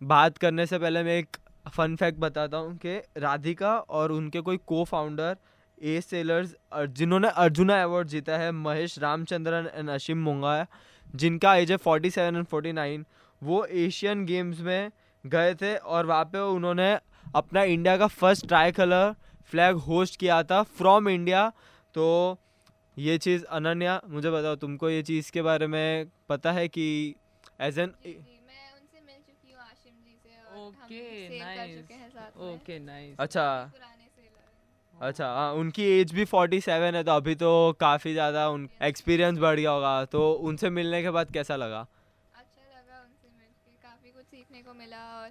बात 0.00 0.38
करने 0.38 0.66
से 0.66 0.78
पहले 0.78 1.02
मैं 1.02 1.18
एक 1.18 1.36
फन 1.66 1.96
फैक्ट 1.96 2.18
बताता 2.18 2.56
हूँ 2.56 2.76
कि 2.76 2.96
राधिका 3.16 3.78
और 3.78 4.12
उनके 4.12 4.40
कोई 4.40 4.56
को 4.66 4.84
फाउंडर 4.84 5.36
ए 5.78 6.00
सेलर्स 6.00 6.54
जिन्होंने 6.92 7.28
अर्जुना 7.36 7.82
अवार्ड 7.82 8.08
जीता 8.08 8.38
है 8.38 8.50
महेश 8.52 8.98
रामचंद्रन 8.98 9.68
एंड 9.74 9.90
अशिम 9.90 10.18
मुंगा 10.18 10.66
जिनका 11.14 11.54
एज 11.56 11.70
है 11.70 11.76
forty 11.76 12.10
seven 12.10 12.36
and 12.36 12.46
forty 12.46 12.72
nine 12.72 13.04
वो 13.42 13.64
एशियन 13.82 14.24
गेम्स 14.26 14.60
में 14.60 14.90
गए 15.24 15.54
थे 15.54 15.76
और 15.76 16.06
वहाँ 16.06 16.24
पे 16.24 16.38
उन्होंने 16.48 16.92
अपना 17.34 17.62
इंडिया 17.64 17.96
का 17.96 18.06
first 18.06 18.46
try 18.48 18.72
colour 18.72 19.14
flag 19.52 19.76
host 19.86 20.16
किया 20.20 20.42
था 20.42 20.62
फ्रॉम 20.78 21.08
इंडिया 21.08 21.48
तो 21.94 22.06
ये 22.96 23.16
चीज़ 23.18 23.44
अनन्या 23.56 24.00
मुझे 24.08 24.30
बताओ 24.30 24.56
तुमको 24.56 24.90
ये 24.90 25.02
चीज़ 25.02 25.30
के 25.32 25.42
बारे 25.42 25.66
में 25.66 26.06
पता 26.28 26.52
है 26.52 26.66
कि 26.68 26.86
एज 27.60 27.78
एन 27.78 27.92
जी 28.04 28.12
जी 28.12 28.38
मैं 28.46 28.72
उनसे 28.72 29.00
मिल 29.00 29.20
चुकी 29.26 29.52
हूँ 29.52 29.60
आशिम 29.62 29.92
जी 30.04 30.16
से 30.16 30.36
और 30.40 30.56
हम 30.56 30.84
ओके 30.84 31.38
नाइस 31.38 31.76
चुके 31.76 31.94
हैं 31.94 32.08
साथ 32.10 32.36
में। 32.38 32.54
ओके 32.54 32.78
नाइस 32.80 33.16
अच्छा। 33.18 33.70
अच्छा 34.98 35.26
हाँ 35.26 35.52
उनकी 35.54 35.82
एज 35.90 36.12
भी 36.12 36.24
फोर्टी 36.24 36.60
सेवन 36.60 36.94
है 36.94 37.02
तो 37.04 37.12
अभी 37.12 37.34
तो 37.34 37.50
काफ़ी 37.80 38.12
ज़्यादा 38.12 38.48
उन 38.48 38.68
एक्सपीरियंस 38.82 39.38
बढ़ 39.38 39.58
गया 39.60 39.70
होगा। 39.70 40.04
तो 40.06 40.30
उनसे 40.48 40.70
मिलने 40.70 41.02
के 41.02 41.10
बाद 41.10 41.30
कैसा 41.30 41.56
लगा? 41.56 41.80
अच्छा 42.34 42.62
लगा 42.62 43.00
उनसे 43.02 43.28
मिलके 43.30 43.76
काफ़ी 43.82 44.10
कुछ 44.10 44.24
सीखने 44.24 44.62
को 44.62 44.74
मिला 44.74 45.02
और 45.18 45.30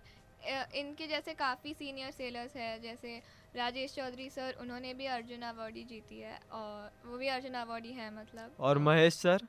इनके 0.76 1.08
जैसे 1.08 1.34
काफ़ी 1.34 1.74
सीनियर 1.74 2.12
सेलर्स 2.12 2.56
हैं 2.56 2.82
जैसे 2.82 3.20
राजेश 3.56 3.94
चौधरी 3.96 4.30
सर 4.30 4.56
उन्होंने 4.62 4.94
भी 4.94 5.06
अर्जुन 5.10 5.42
अवार्डी 5.44 5.84
जीती 5.84 6.20
है 6.20 6.40
और 6.54 6.92
वो 7.06 7.18
भी 7.18 7.28
अर्जुन 7.28 7.54
अवार्डी 7.58 7.92
है 7.94 8.10
मतलब। 8.14 8.56
और 8.60 8.78
महेश 8.80 9.14
सर? 9.16 9.48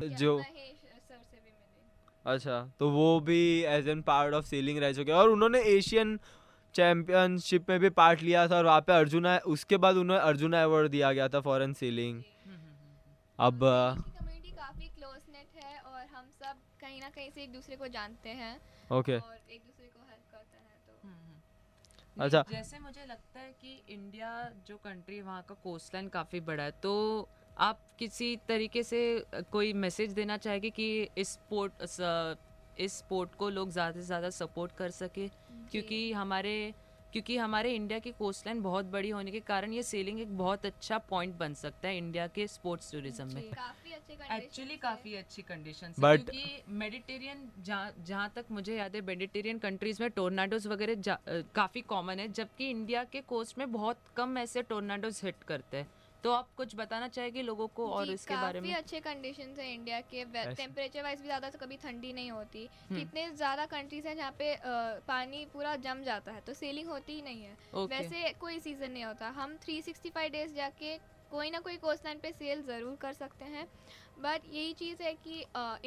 जो 0.00 0.36
महेश 0.38 0.78
सर 0.78 1.20
से 1.20 1.36
भी 1.36 1.50
मिले। 1.50 1.84
अच्छा 2.24 2.60
तो 2.78 2.90
वो 2.90 3.08
भी 3.20 3.38
as 3.68 3.88
an 3.88 4.02
part 4.02 4.34
of 4.34 4.44
sailing 4.46 4.78
रह 4.78 4.92
चुके 4.92 5.12
हैं। 5.12 5.18
और 5.18 5.28
उन्होंने 5.30 5.60
एशियन 5.68 6.18
चैम्पियनशिप 6.74 7.70
में 7.70 7.78
भी 7.80 7.90
पार्ट 7.92 8.22
लिया 8.22 8.46
था 8.48 8.56
और 8.56 8.64
वहाँ 8.64 8.80
पे 8.80 8.92
अर्जुना 8.92 9.36
उसके 9.48 9.76
बाद 9.84 9.96
उन्हें 9.96 10.18
अर्जुना 10.18 10.62
अवार्ड 10.64 10.88
दिया 10.90 11.12
गया 11.12 11.28
था 11.28 11.40
फॉरेन 11.42 11.72
सीलिंग 11.74 12.22
अब 13.38 13.60
कम्युनिटी 13.62 14.50
काफ़ी 14.50 14.88
क्लोज 14.88 15.20
नेट 15.32 15.62
है 15.64 15.78
और 15.80 16.04
हम 16.06 16.28
सब 16.34 16.60
कहीं 16.80 17.00
ना 17.00 17.08
कहीं 17.10 17.30
से 17.30 17.42
एक 17.42 17.52
दूसरे 17.52 17.76
को 17.76 17.88
जानते 17.94 18.30
हैं। 18.40 18.54
ओके 18.92 19.18
और 19.18 19.36
एक 19.50 19.60
दूसरे 19.60 19.86
को 19.86 20.00
हेल्प 20.02 20.30
करते 20.32 20.56
हैं 20.58 20.78
तो 20.86 20.92
अच्छा। 22.16 22.44
जैसे 22.50 22.78
मुझे 22.78 23.04
लगता 23.06 23.40
है 23.40 23.50
कि 23.52 23.82
इंडिया 23.88 24.30
जो 24.66 24.76
कंट्री 24.76 25.20
वहाँ 25.20 25.42
का 25.48 25.54
कोस्ट 25.54 25.94
लाइन 25.94 26.08
काफ़ी 26.08 26.40
बड़ा 26.40 26.62
है 26.62 26.70
तो 26.82 26.94
आप 27.58 27.80
किसी 27.98 28.36
तरीके 28.48 28.82
से 28.82 29.00
कोई 29.52 29.72
मैसेज 29.72 30.12
देना 30.12 30.36
चाहेंगे 30.36 30.70
कि 30.70 30.86
इस 31.18 31.38
पोर्ट 31.50 31.82
इस 32.80 32.96
स्पोर्ट 32.98 33.34
को 33.34 33.48
लोग 33.50 33.70
ज़्यादा 33.70 34.00
से 34.00 34.06
ज़्यादा 34.06 34.30
सपोर्ट 34.30 34.72
कर 34.72 34.90
सके 34.90 35.28
क्योंकि 35.70 36.12
हमारे 36.12 36.74
क्योंकि 37.12 37.36
हमारे 37.36 37.72
इंडिया 37.74 37.98
की 37.98 38.10
कोस्ट 38.12 38.46
लाइन 38.46 38.60
बहुत 38.62 38.84
बड़ी 38.86 39.10
होने 39.10 39.30
के 39.30 39.40
कारण 39.42 39.72
ये 39.72 39.82
सेलिंग 39.82 40.20
एक 40.20 40.36
बहुत 40.38 40.66
अच्छा 40.66 40.98
पॉइंट 41.10 41.34
बन 41.38 41.54
सकता 41.54 41.88
है 41.88 41.96
इंडिया 41.98 42.26
के 42.28 42.46
स्पोर्ट्स 42.46 42.92
टूरिज़्म 42.92 43.26
में। 43.34 43.42
एक्चुअली 44.32 44.76
काफ़ी 44.76 45.14
अच्छी 45.14 45.42
कंडीशन 45.42 45.94
बट 45.98 46.30
मेडिटेरियन 46.74 47.48
जहाँ 47.58 47.92
जहाँ 48.06 48.30
तक 48.36 48.44
मुझे 48.50 48.76
याद 48.76 48.94
है 48.96 49.00
मेडिटेरियन 49.02 49.58
कंट्रीज़ 49.58 50.02
में 50.02 50.10
टोर्नाडोज 50.10 50.66
वगैरह 50.66 51.16
काफ़ी 51.54 51.80
कॉमन 51.88 52.18
है 52.18 52.28
जबकि 52.30 52.70
इंडिया 52.70 53.04
के 53.04 53.20
कोस्ट 53.28 53.58
में 53.58 53.70
बहुत 53.72 53.98
कम 54.16 54.38
ऐसे 54.38 54.62
टोर्नाडोज 54.64 55.20
हिट 55.24 55.42
करते 55.42 55.76
हैं। 55.76 55.86
तो 56.24 56.30
आप 56.32 56.48
कुछ 56.56 56.74
बताना 56.76 57.08
चाहेंगे 57.08 57.42
लोगों 57.42 57.66
को 57.68 57.88
और 57.88 58.10
इसके 58.10 58.34
बारे 58.34 58.60
में? 58.60 58.70
काफ़ी 58.70 58.76
अच्छे 58.76 59.00
कंडीशन 59.00 59.54
है 59.58 59.72
इंडिया 59.74 60.00
के। 60.12 60.24
टेम्परेचर 60.54 61.02
वाइज 61.02 61.20
भी 61.20 61.26
ज़्यादा 61.26 61.50
कभी 61.56 61.76
ठंडी 61.76 62.12
नहीं 62.12 62.30
होती। 62.30 62.68
हम्म। 62.80 62.98
कितने 62.98 63.30
ज़्यादा 63.32 63.66
कंट्रीज़ 63.66 64.08
हैं 64.08 64.16
जहाँ 64.16 64.34
पे 64.38 64.56
पानी 65.08 65.44
पूरा 65.52 65.74
जम 65.84 66.02
जाता 66.02 66.32
है 66.32 66.40
तो 66.40 66.54
सेलिंग 66.54 66.88
होती 66.88 67.12
ही 67.12 67.22
नहीं 67.22 67.42
है। 67.42 67.56
वैसे 67.88 68.32
कोई 68.40 68.58
सीज़न 68.58 68.90
नहीं 68.90 69.04
होता। 69.04 69.28
हम 69.32 69.56
365 69.66 70.28
डेज़ 70.30 70.54
जाके 70.54 70.96
कोई 71.30 71.50
ना 71.50 71.58
कोई 71.58 71.76
कोस्ट 71.76 72.04
लाइन 72.04 72.18
पे 72.18 72.30
सेल 72.32 72.62
ज़रूर 72.62 72.96
कर 72.96 73.12
सकते 73.12 73.44
हैं। 73.44 73.66
बट 74.18 74.42
यही 74.46 74.72
चीज़ 74.72 75.02
है 75.02 75.12
कि 75.24 75.38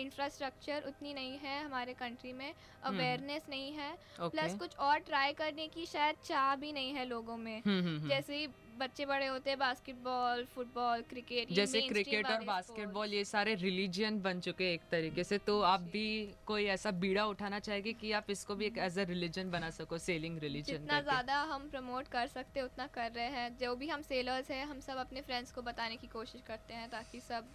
इंफ्रास्ट्रक्चर 0.01 0.83
उतनी 0.87 1.13
नहीं 1.13 1.37
है 1.37 1.63
हमारे 1.63 1.93
कंट्री 1.93 2.33
में। 2.33 2.53
अवेयरनेस 2.83 3.45
नहीं 3.49 3.71
है। 3.73 3.91
प्लस 4.19 4.53
कुछ 4.55 4.75
और 4.79 4.99
ट्राई 4.99 5.33
करने 5.33 5.67
की 5.67 5.85
शायद 5.85 6.15
चाह 6.23 6.55
भी 6.55 6.71
नहीं 6.73 6.93
है 6.93 7.05
लोगों 7.05 7.37
में। 7.37 7.55
हम्म, 7.57 7.79
हम्म, 7.79 7.97
हम्म। 7.97 8.09
जैसे 8.09 8.45
बच्चे 8.79 9.05
बड़े 9.05 9.27
होते 9.27 9.49
हैं 9.49 9.57
बास्केटबॉल 9.59 10.43
फुटबॉल 10.53 11.01
क्रिकेट 11.09 11.51
जैसे 11.53 11.81
क्रिकेट 11.83 12.25
और 12.27 12.43
बास्केटबॉल 12.45 13.13
ये 13.13 13.23
सारे 13.25 13.55
रिलीजियन 13.57 14.19
बन 14.21 14.39
चुके 14.41 14.63
हैं 14.63 14.73
एक 14.73 14.81
तरीके 14.91 15.23
से। 15.23 15.37
तो 15.47 15.59
आप 15.63 15.81
भी 15.93 16.07
कोई 16.45 16.65
ऐसा 16.75 16.91
बीड़ा 16.99 17.25
उठाना 17.27 17.59
चाहेंगे 17.61 17.93
कि 17.95 18.11
आप 18.13 18.29
इसको 18.29 18.55
भी 18.55 18.65
एक 18.65 18.77
एज 18.79 18.99
अ 18.99 19.03
रिलीजन 19.09 19.51
बना 19.51 19.69
सको 19.71 19.97
सेलिंग 19.99 20.39
रिलीजन 20.39 20.73
जितना 20.73 21.01
ज़्यादा 21.01 21.41
हम 21.51 21.69
प्रमोट 21.71 22.07
कर 22.09 22.27
सकते 22.29 22.59
हैं 22.59 22.65
उतना 22.65 22.87
कर 22.93 23.11
रहे 23.11 23.27
हैं। 23.29 23.57
जो 23.57 23.75
भी 23.75 23.87
हम 23.89 24.01
सेलर्स 24.03 24.51
हैं 24.51 24.65
हम 24.65 24.79
सब 24.81 24.97
अपने 24.99 25.21
फ्रेंड्स 25.21 25.51
को 25.51 25.61
बताने 25.63 25.95
की 25.97 26.07
कोशिश 26.09 26.43
करते 26.47 26.73
हैं 26.73 26.89
ताकि 26.89 27.19
सब 27.21 27.47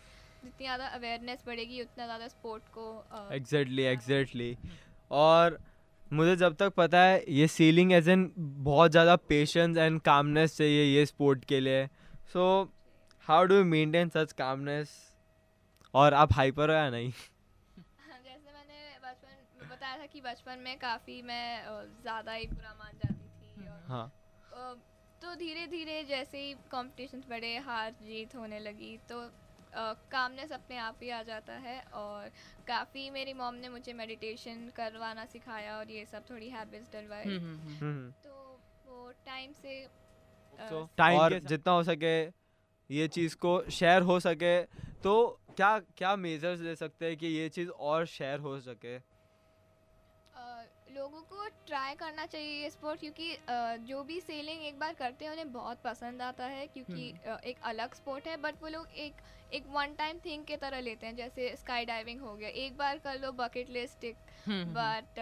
जितनी 0.44 0.64
ज़्यादा 0.64 0.86
अवेयरनेस 0.94 1.44
बढ़ेगी 1.46 1.80
उतना 1.82 2.04
ज़्यादा 2.06 2.28
स्पोर्ट 2.30 2.62
को 2.72 2.88
एग्जैक्टली 3.32 3.82
एग्जैक्टली 3.90 4.56
और 5.12 5.58
मुझे 6.14 6.34
जब 6.36 6.54
तक 6.56 6.72
पता 6.76 7.02
है 7.02 7.22
ये 7.28 7.46
सीलिंग 7.48 7.92
एज 7.92 8.08
एन 8.08 8.30
बहुत 8.36 8.90
ज़्यादा 8.90 9.16
पेशेंस 9.28 9.76
एंड 9.76 10.00
कामनेस 10.00 10.56
चाहिए 10.56 10.82
ये 10.84 11.04
स्पोर्ट 11.06 11.44
के 11.44 11.60
लिए। 11.60 11.86
So 12.32 12.44
how 13.26 13.44
do 13.44 13.54
you 13.54 13.64
maintain 13.66 14.08
such 14.08 14.32
calmness 14.32 14.90
और 15.94 16.14
आप 16.14 16.32
हाइपर 16.32 16.70
हो 16.70 16.76
या 16.76 16.90
नहीं? 16.90 17.10
जैसे 18.24 18.52
मैंने 18.52 18.98
बचपन 19.02 19.60
में 19.60 19.68
बताया 19.70 19.96
था 19.98 20.06
कि 20.06 20.20
बचपन 20.20 20.58
में 20.58 20.76
काफ़ी 20.78 21.20
मैं 21.22 21.46
ज़्यादा 22.02 22.32
ही 22.32 22.46
बुरा 22.46 22.74
मान 22.78 22.98
जाती 22.98 23.28
थी 23.30 23.68
और 23.68 23.84
हाँ। 23.88 24.06
तो 25.22 25.34
धीरे 25.34 25.66
धीरे 25.66 26.02
जैसे 26.04 26.38
ही 26.38 26.54
कॉम्पिटिशन्स 26.70 27.28
बढ़े 27.30 27.56
हार 27.66 27.90
जीत 28.02 28.34
होने 28.36 28.58
लगी 28.60 28.96
तो 29.08 29.20
कामनेस 29.76 30.52
अपने 30.52 30.76
आप 30.78 30.98
ही 31.02 31.10
आ 31.10 31.22
जाता 31.22 31.52
है 31.58 31.80
और 31.94 32.30
काफ़ी 32.68 33.08
मेरी 33.10 33.32
मॉम 33.32 33.54
ने 33.54 33.68
मुझे 33.68 33.92
मेडिटेशन 33.92 34.70
करवाना 34.76 35.24
सिखाया 35.24 35.76
और 35.78 35.90
ये 35.90 36.04
सब 36.04 36.30
थोड़ी 36.30 36.48
हैबिट्स 36.48 36.92
डलवाई। 36.92 37.36
हम्म 37.38 38.10
तो 38.24 38.60
वो 38.86 39.12
टाइम 39.26 39.52
से 39.52 39.86
टाइम 40.98 41.18
और 41.18 41.38
जितना 41.44 41.72
हो 41.72 41.82
सके 41.82 42.16
ये 42.90 43.08
चीज़ 43.08 43.36
को 43.36 43.50
शेयर 43.70 44.02
हो 44.02 44.18
सके। 44.20 44.62
तो 45.02 45.40
क्या 45.56 45.78
क्या 45.96 46.14
मेजर्स 46.16 46.60
ले 46.60 46.74
सकते 46.76 47.06
हैं 47.06 47.16
कि 47.16 47.26
ये 47.26 47.48
चीज़ 47.48 47.70
और 47.70 48.06
शेयर 48.06 48.38
हो 48.38 48.58
सके? 48.60 48.96
लोगों 51.04 51.20
को 51.22 51.46
ट्राई 51.66 51.94
करना 51.94 52.24
चाहिए 52.26 52.62
ये 52.62 52.68
स्पोर्ट 52.70 53.00
क्योंकि 53.00 53.36
जो 53.88 54.02
भी 54.04 54.20
सेलिंग 54.20 54.62
एक 54.64 54.78
बार 54.78 54.92
करते 54.94 55.24
हैं 55.24 55.32
उन्हें 55.32 55.52
बहुत 55.52 55.78
पसंद 55.84 56.22
आता 56.22 56.46
है 56.46 56.66
क्योंकि 56.66 57.08
एक 57.50 57.56
अलग 57.64 57.94
स्पोर्ट 57.94 58.28
है 58.28 58.36
बट 58.42 58.62
वो 58.62 58.68
लोग 58.68 58.94
एक 58.98 59.20
एक 59.52 59.66
वन 59.70 59.94
टाइम 59.98 60.18
थिंग 60.24 60.44
के 60.44 60.56
तरह 60.56 60.80
लेते 60.80 61.06
हैं 61.06 61.16
जैसे 61.16 61.54
स्काई 61.56 61.84
डाइविंग 61.84 62.20
हो 62.20 62.34
गया 62.34 62.48
एक 62.62 62.76
बार 62.76 62.98
कर 62.98 63.20
लो 63.20 63.32
बकेट 63.34 63.70
लिस्ट 63.70 64.06
बट 64.48 65.20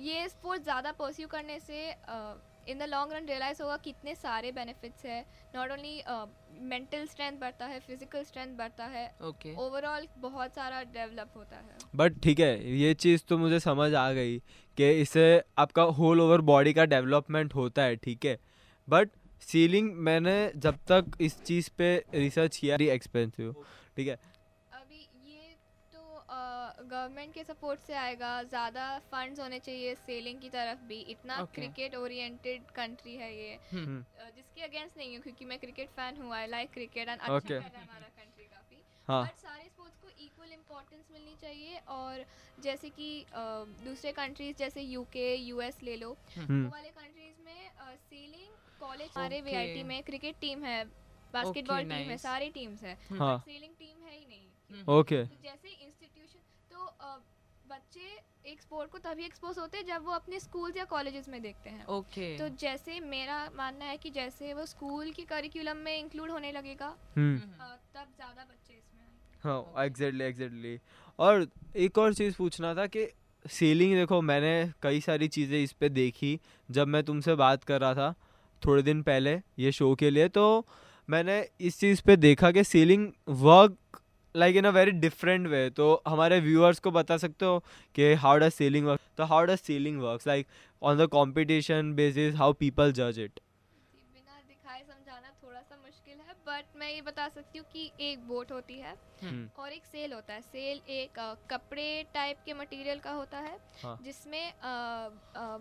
ये 0.00 0.28
स्पोर्ट 0.28 0.62
ज़्यादा 0.62 0.92
परस्यू 0.92 1.28
करने 1.28 1.58
से 1.60 1.82
in 2.68 2.78
the 2.78 2.88
long 2.88 3.12
run 3.12 3.26
realize 3.26 3.62
होगा 3.62 3.76
कितने 3.84 4.14
सारे 4.14 4.52
बेनिफिट्स 4.52 5.04
है। 5.06 5.20
नॉट 5.54 5.70
ओनली 5.70 6.02
मेंटल 6.62 7.06
स्ट्रेंथ 7.06 7.38
बढ़ता 7.38 7.66
है 7.66 7.78
फ़िज़िकल 7.80 8.22
स्ट्रेंथ 8.24 8.56
बढ़ता 8.58 8.84
है 8.86 9.06
ओके। 9.24 9.54
ओवरऑल 9.56 10.06
बहुत 10.18 10.54
सारा 10.54 10.82
डेवलप 10.92 11.32
होता 11.36 11.56
है। 11.56 11.76
बट 11.96 12.20
ठीक 12.22 12.40
है 12.40 12.76
ये 12.76 12.92
चीज़ 12.96 13.22
तो 13.28 13.38
मुझे 13.38 13.60
समझ 13.60 13.92
आ 13.94 14.10
गई 14.12 14.38
कि 14.78 14.90
इससे 15.00 15.42
आपका 15.58 15.82
होल 15.98 16.20
ओवर 16.20 16.40
बॉडी 16.50 16.72
का 16.72 16.84
डेवलपमेंट 16.86 17.54
होता 17.54 17.82
है 17.82 17.96
ठीक 17.98 18.26
है। 18.26 18.38
बट 18.88 19.10
सीलिंग 19.42 19.92
मैंने 19.98 20.36
जब 20.56 20.76
तक 20.88 21.16
इस 21.20 21.40
चीज़ 21.42 21.70
पे 21.78 21.94
रिसर्च 22.14 22.56
किया 22.56 22.76
एक्सपेंसिव 22.94 23.54
ठीक 23.96 24.08
है। 24.08 24.16
गवर्नमेंट 26.84 27.32
के 27.34 27.44
सपोर्ट 27.44 27.80
से 27.80 27.94
आएगा 27.96 28.32
ज़्यादा 28.44 28.86
फंड्स 29.12 29.40
होने 29.40 29.58
चाहिए 29.60 29.94
सेलिंग 29.96 30.40
की 30.40 30.48
तरफ़ 30.50 30.82
भी। 30.88 31.00
इतना 31.12 31.36
Okay. 31.38 31.54
क्रिकेट 31.54 31.94
ओरिएंटेड 31.96 32.70
कंट्री 32.76 33.14
है 33.16 33.30
ये। 33.36 33.58
हम्म। 33.72 34.04
जिसके 34.36 34.62
अगेंस्ट 34.62 34.96
नहीं 34.96 35.14
हूँ 35.14 35.22
क्योंकि 35.22 35.44
मैं 35.44 35.58
क्रिकेट 35.58 35.88
फ़ैन 35.96 36.16
हूँ 36.22 36.32
आई 36.34 36.46
लाइक 36.48 36.70
क्रिकेट 36.72 37.08
एंड 37.08 37.20
अच्छा 37.20 37.48
रहा 37.48 37.60
है 37.60 37.82
हमारा 37.82 38.08
कंट्री 38.16 38.44
काफ़ी। 38.44 38.82
हाँ। 39.08 39.22
बट 39.24 39.36
सारे 39.38 39.64
स्पोर्ट्स 39.64 39.98
को 40.02 40.08
इक्वल 40.24 40.52
इम्पोर्टेंस 40.52 41.04
मिलनी 41.12 41.36
चाहिए 41.42 41.78
और 41.90 42.24
जैसे 42.62 42.88
कि 42.90 43.08
दूसरे 43.84 44.12
कंट्रीज़ 44.12 44.56
जैसे 44.58 44.82
यूके 44.82 45.34
यूएस 45.36 45.82
ले 45.82 45.96
लो 45.96 46.16
हम्म, 46.36 46.64
वो 46.64 46.70
वाले 46.70 46.88
कंट्रीज़ 46.90 47.44
में 47.44 47.70
सेलिंग 48.10 48.52
कॉलेज 48.80 49.10
हमारे 49.16 49.40
वीआईटी 49.42 49.82
में 49.84 50.02
क्रिकेट 50.02 50.36
टीम 50.40 50.64
है 50.64 50.84
बास्केटबॉल 51.34 51.82
टीम 51.84 52.10
है 52.10 52.16
सारी 52.18 52.48
टीम्स 52.50 52.82
है। 52.84 52.96
हाँ। 53.12 53.38
सेलिंग 53.40 53.74
टीम 53.78 54.06
है 54.06 54.16
ही 54.16 54.24
नहीं। 54.26 54.48
हम्म। 54.70 54.92
ओके 54.92 55.24
तो 55.24 55.36
जैसे 55.42 55.61
बच्चे 57.64 58.50
एक 58.50 58.60
स्पोर्ट 58.62 58.90
को 58.90 58.98
तभी 58.98 59.24
एक्सपोज 59.24 59.58
होते 59.58 59.78
हैं 59.78 59.84
जब 59.86 60.04
वो 60.04 60.12
अपने 60.12 60.38
स्कूल्स 60.40 60.76
या 60.76 60.84
कॉलेजेस 60.84 61.28
में 61.28 61.40
देखते 61.42 61.70
हैं। 61.70 61.84
ओके 61.88 62.36
तो 62.38 62.48
जैसे 62.60 62.98
मेरा 63.00 63.38
मानना 63.56 63.84
है 63.84 63.96
कि 63.96 64.10
जैसे 64.10 64.52
वो 64.54 64.66
स्कूल 64.66 65.10
की 65.10 65.22
करिकुलम 65.24 65.76
में 65.76 65.96
इंक्लूड 65.98 66.30
होने 66.30 66.52
लगेगा 66.52 66.94
हम्म। 67.16 67.36
अ, 67.36 67.76
तब 67.94 68.06
ज़्यादा 68.16 68.42
बच्चे 68.42 68.74
इसमें 68.74 69.00
हाँ 69.44 69.84
एग्जैक्टली 69.84 70.24
एग्जैक्टली 70.24 70.78
और 71.18 71.46
एक 71.76 71.98
और 71.98 72.14
चीज़ 72.14 72.36
पूछना 72.36 72.74
था 72.74 72.86
कि 72.86 73.06
सीलिंग 73.44 73.94
देखो 73.94 74.20
मैंने 74.22 74.52
कई 74.82 75.00
सारी 75.00 75.28
चीज़ें 75.28 75.62
इस 75.62 75.72
पर 75.72 75.88
देखी। 75.88 76.38
जब 76.68 76.88
मैं 76.88 77.02
तुमसे 77.04 77.34
बात 77.36 77.64
कर 77.64 77.80
रहा 77.80 77.94
था 77.94 78.14
थोड़े 78.62 78.82
दिन 78.82 79.02
पहले 79.02 79.40
ये 79.58 79.72
शो 79.72 79.94
के 79.94 80.10
लिए 80.10 80.28
तो 80.28 80.44
मैंने 81.08 81.44
इस 81.60 81.78
चीज़ 81.80 82.02
पे 82.02 82.16
देखा 82.16 82.50
कि 82.50 82.64
sailing 82.64 83.10
work 83.28 84.00
like 84.34 84.56
in 84.56 84.64
a 84.64 84.70
very 84.70 84.90
different 85.00 85.46
way 85.46 85.68
तो 85.70 85.86
हमारे 86.08 86.40
व्यूअर्स 86.40 86.78
को 86.80 86.90
बता 86.90 87.16
सकते 87.16 87.44
हो 87.44 87.58
कि 87.94 88.12
हाउ 88.22 88.38
डज 88.38 88.52
सीलिंग 88.52 88.86
वर्क 88.86 89.00
तो 89.16 89.24
how 89.32 89.44
does 89.44 89.58
sailing 89.60 90.00
work 90.02 90.26
like 90.26 90.46
on 90.82 90.98
the 90.98 91.06
competition 91.12 91.92
basis 91.94 92.34
how 92.34 92.52
people 92.60 92.92
जज 92.92 93.18
इट 93.18 93.40
बिना 94.14 94.40
दिखाए 94.48 94.82
समझाना 94.82 95.32
थोड़ा 95.42 95.60
सा 95.60 95.76
मुश्किल 95.76 96.18
है 96.28 96.34
बट 96.46 96.76
मैं 96.76 96.90
ये 96.90 97.00
बता 97.02 97.28
सकती 97.28 97.58
हूँ 97.58 97.66
कि 97.72 97.90
एक 98.00 98.26
बोट 98.28 98.52
होती 98.52 98.78
है 98.78 98.94
हम्म, 99.22 99.48
और 99.58 99.72
एक 99.72 99.84
सेल 99.86 100.12
होता 100.12 100.34
है। 100.34 100.40
सेल 100.42 100.80
एक 100.90 101.18
अ, 101.18 101.34
कपड़े 101.50 101.86
टाइप 102.14 102.38
के 102.46 102.54
मटेरियल 102.54 102.98
का 102.98 103.10
होता 103.12 103.38
है 103.40 103.56
हाँ। 103.82 103.96
जिसमें 104.04 104.52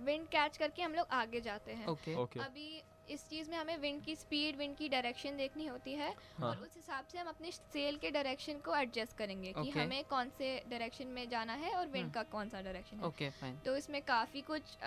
विंड 0.06 0.26
कैच 0.28 0.58
करके 0.58 0.82
हम 0.82 0.94
लोग 0.94 1.08
आगे 1.14 1.42
जाते 1.42 1.72
हैं। 1.72 1.88
ओके 1.88 2.16
ओके 2.16 2.40
अभी 2.40 2.82
इस 3.12 3.28
चीज़ 3.30 3.50
में 3.50 3.58
हमें 3.58 3.78
विंड 3.78 4.04
की 4.04 4.16
स्पीड 4.16 4.58
विंड 4.58 4.76
की 4.76 4.90
डायरेक्शन 4.90 5.38
देखनी 5.38 5.66
होती 5.66 5.94
है 5.94 6.14
हाँ। 6.38 6.50
और 6.50 6.58
उस 6.58 6.76
हिसाब 6.76 7.06
से 7.06 7.18
हम 7.18 7.28
अपने 7.28 7.52
सेल 7.52 7.98
के 7.98 8.12
डायरेक्शन 8.12 8.60
को 8.66 8.76
एडजस्ट 8.76 9.18
करेंगे 9.18 9.54
कि 9.54 9.70
हमें 9.72 10.04
कौन 10.10 10.30
से 10.38 10.56
डायरेक्शन 10.70 11.08
में 11.10 11.28
जाना 11.30 11.54
है 11.56 11.72
और 11.72 11.88
विंड 11.88 12.04
हम्म। 12.04 12.14
का 12.14 12.24
कौन 12.32 12.50
सा 12.50 12.62
डायरेक्शन 12.62 12.98
है 12.98 13.06
ओके 13.06 13.30
फाइन 13.32 13.58
तो 13.66 13.76
इसमें 13.78 14.02
काफ़ी 14.04 14.42
कुछ 14.44 14.78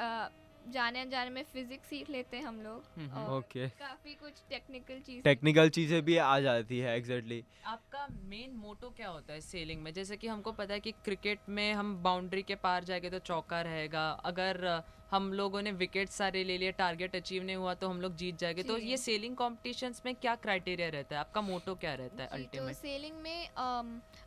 जाने 0.68 1.00
अनजाने 1.00 1.30
में 1.30 1.42
फिजिक्स 1.44 1.88
सीख 1.88 2.10
लेते 2.10 2.36
हैं 2.36 2.44
हम 2.44 2.60
लोग 2.62 2.84
हम्म, 2.96 3.24
ओके 3.28 3.68
काफ़ी 3.70 4.14
कुछ 4.14 4.42
टेक्निकल 4.50 5.00
चीज़ 5.00 5.22
टेक्निकल 5.22 5.68
चीज़ें 5.70 6.04
भी 6.04 6.16
आ 6.18 6.38
जाती 6.40 6.78
है 6.78 6.96
एग्जैक्टली 6.96 7.40
exactly. 7.40 7.66
आपका 7.66 8.06
मेन 8.24 8.54
मोटो 8.56 8.90
क्या 8.90 9.08
होता 9.08 9.32
है 9.32 9.40
सेलिंग 9.42 9.82
में 9.82 9.92
जैसे 9.92 10.16
कि 10.16 10.28
हमको 10.28 10.52
पता 10.52 10.74
है 10.74 10.80
कि 10.80 10.92
क्रिकेट 11.04 11.48
में 11.48 11.72
हम 11.72 11.96
बाउंड्री 12.02 12.42
के 12.42 12.54
पार 12.56 12.84
जाएँगे 12.84 13.10
तो 13.10 13.18
चौका 13.24 13.60
रहेगा 13.62 14.08
अगर 14.24 14.66
हम 15.14 15.32
लोगों 15.32 15.60
ने 15.62 15.72
विकेट 15.72 16.08
सारे 16.10 16.42
ले 16.44 16.56
लिए 16.58 16.70
टारगेट 16.72 17.14
अचीव 17.16 17.42
नहीं 17.42 17.56
हुआ 17.56 17.74
तो 17.74 17.88
हम 17.88 18.00
लोग 18.00 18.14
जीत 18.16 18.38
जाएँगे। 18.38 18.62
तो 18.62 18.76
ये 18.78 18.96
सेलिंग 18.96 19.36
कॉम्पिटिशन्स 19.36 20.02
में 20.06 20.14
क्या 20.14 20.34
क्राइटेरिया 20.36 20.88
रहता 20.88 21.14
है? 21.14 21.20
आपका 21.20 21.40
मोटो 21.40 21.74
क्या 21.74 21.94
रहता 21.94 22.22
है 22.22 22.28
तो 22.28 22.34
अल्टीमेट 22.36 22.76
सेलिंग 22.76 23.20
में 23.22 23.48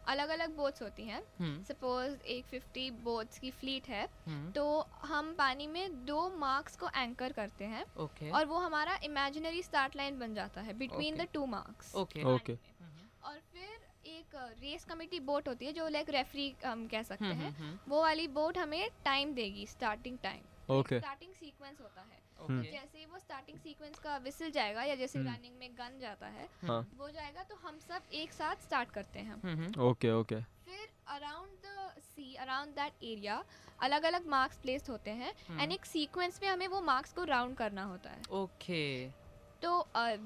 अलग 0.07 0.29
अलग 0.29 0.55
बोट्स 0.57 0.81
होती 0.81 1.03
हैं। 1.03 1.21
हम्म। 1.39 1.63
सपोज़ 1.63 2.15
एक 2.27 2.45
50 2.53 2.89
बोट्स 3.03 3.39
की 3.39 3.51
फ्लीट 3.53 3.87
है 3.89 4.07
हम्म। 4.27 4.51
तो 4.51 4.65
हम 5.03 5.33
पानी 5.37 5.67
में 5.67 6.05
दो 6.05 6.27
मार्क्स 6.37 6.75
को 6.75 6.89
एंकर 6.97 7.31
करते 7.31 7.65
हैं 7.65 7.85
ओके 7.99 8.29
और 8.29 8.45
वो 8.45 8.57
हमारा 8.59 8.99
इमेजिनरी 9.03 9.63
स्टार्ट 9.63 9.95
लाइन 9.95 10.19
बन 10.19 10.33
जाता 10.33 10.61
है 10.61 10.77
between 10.77 11.15
the 11.15 11.27
two 11.33 11.45
marks 11.45 11.95
okay 11.95 12.23
okay 12.35 12.57
और 13.25 13.39
फिर 13.53 13.85
एक 14.07 14.35
रेस 14.61 14.85
कमेटी 14.85 15.19
बोट 15.21 15.47
होती 15.47 15.65
है 15.65 15.71
जो 15.73 15.87
लाइक 15.89 16.09
रेफरी 16.09 16.53
हम 16.65 16.87
कह 16.87 17.03
सकते 17.03 17.25
हम्म 17.25 17.39
हैं। 17.39 17.57
हम्म 17.57 17.77
वो 17.87 18.01
वाली 18.01 18.27
बोट 18.35 18.57
हमें 18.57 18.89
टाइम 19.05 19.33
देगी 19.33 19.65
starting 19.67 20.17
time 20.23 20.41
okay 20.69 20.99
starting 20.99 21.33
sequence 21.33 21.79
होता 21.81 22.01
है। 22.01 22.25
ओके 22.37 22.71
जैसे 22.71 22.97
ही 22.99 23.05
वो 23.05 23.19
स्टार्टिंग 23.19 23.57
सीक्वेंस 23.59 23.99
का 23.99 24.17
विसल 24.23 24.51
जाएगा 24.51 24.83
या 24.83 24.95
जैसे 24.95 25.19
हम्म। 25.19 25.29
रनिंग 25.29 25.55
में 25.59 25.69
गन 25.77 25.99
जाता 25.99 26.27
है 26.29 26.47
हाँ। 26.63 26.79
वो 26.97 27.09
जाएगा 27.09 27.43
तो 27.43 27.55
हम 27.63 27.79
सब 27.79 28.13
एक 28.13 28.33
साथ 28.33 28.63
स्टार्ट 28.63 28.91
करते 28.91 29.19
हैं। 29.19 29.41
हम्म 29.43 29.81
ओके 29.89 30.11
ओके 30.13 30.41
फिर 30.65 30.87
around 31.15 31.65
the 31.65 31.93
sea 32.01 32.33
around 32.35 32.75
that 32.75 33.03
area 33.03 33.43
अलग 33.81 34.03
अलग 34.05 34.27
मार्क्स 34.29 34.57
प्लेस्ड 34.57 34.89
होते 34.89 35.11
हैं 35.11 35.33
हम्म। 35.47 35.59
एंड 35.61 35.71
एक 35.71 35.85
सीक्वेंस 35.85 36.39
में 36.43 36.49
हमें 36.49 36.67
वो 36.67 36.81
मार्क्स 36.81 37.13
को 37.13 37.23
राउंड 37.25 37.55
करना 37.57 37.83
होता 37.83 38.09
है। 38.09 38.21
ओके 38.41 38.83
तो 39.61 39.69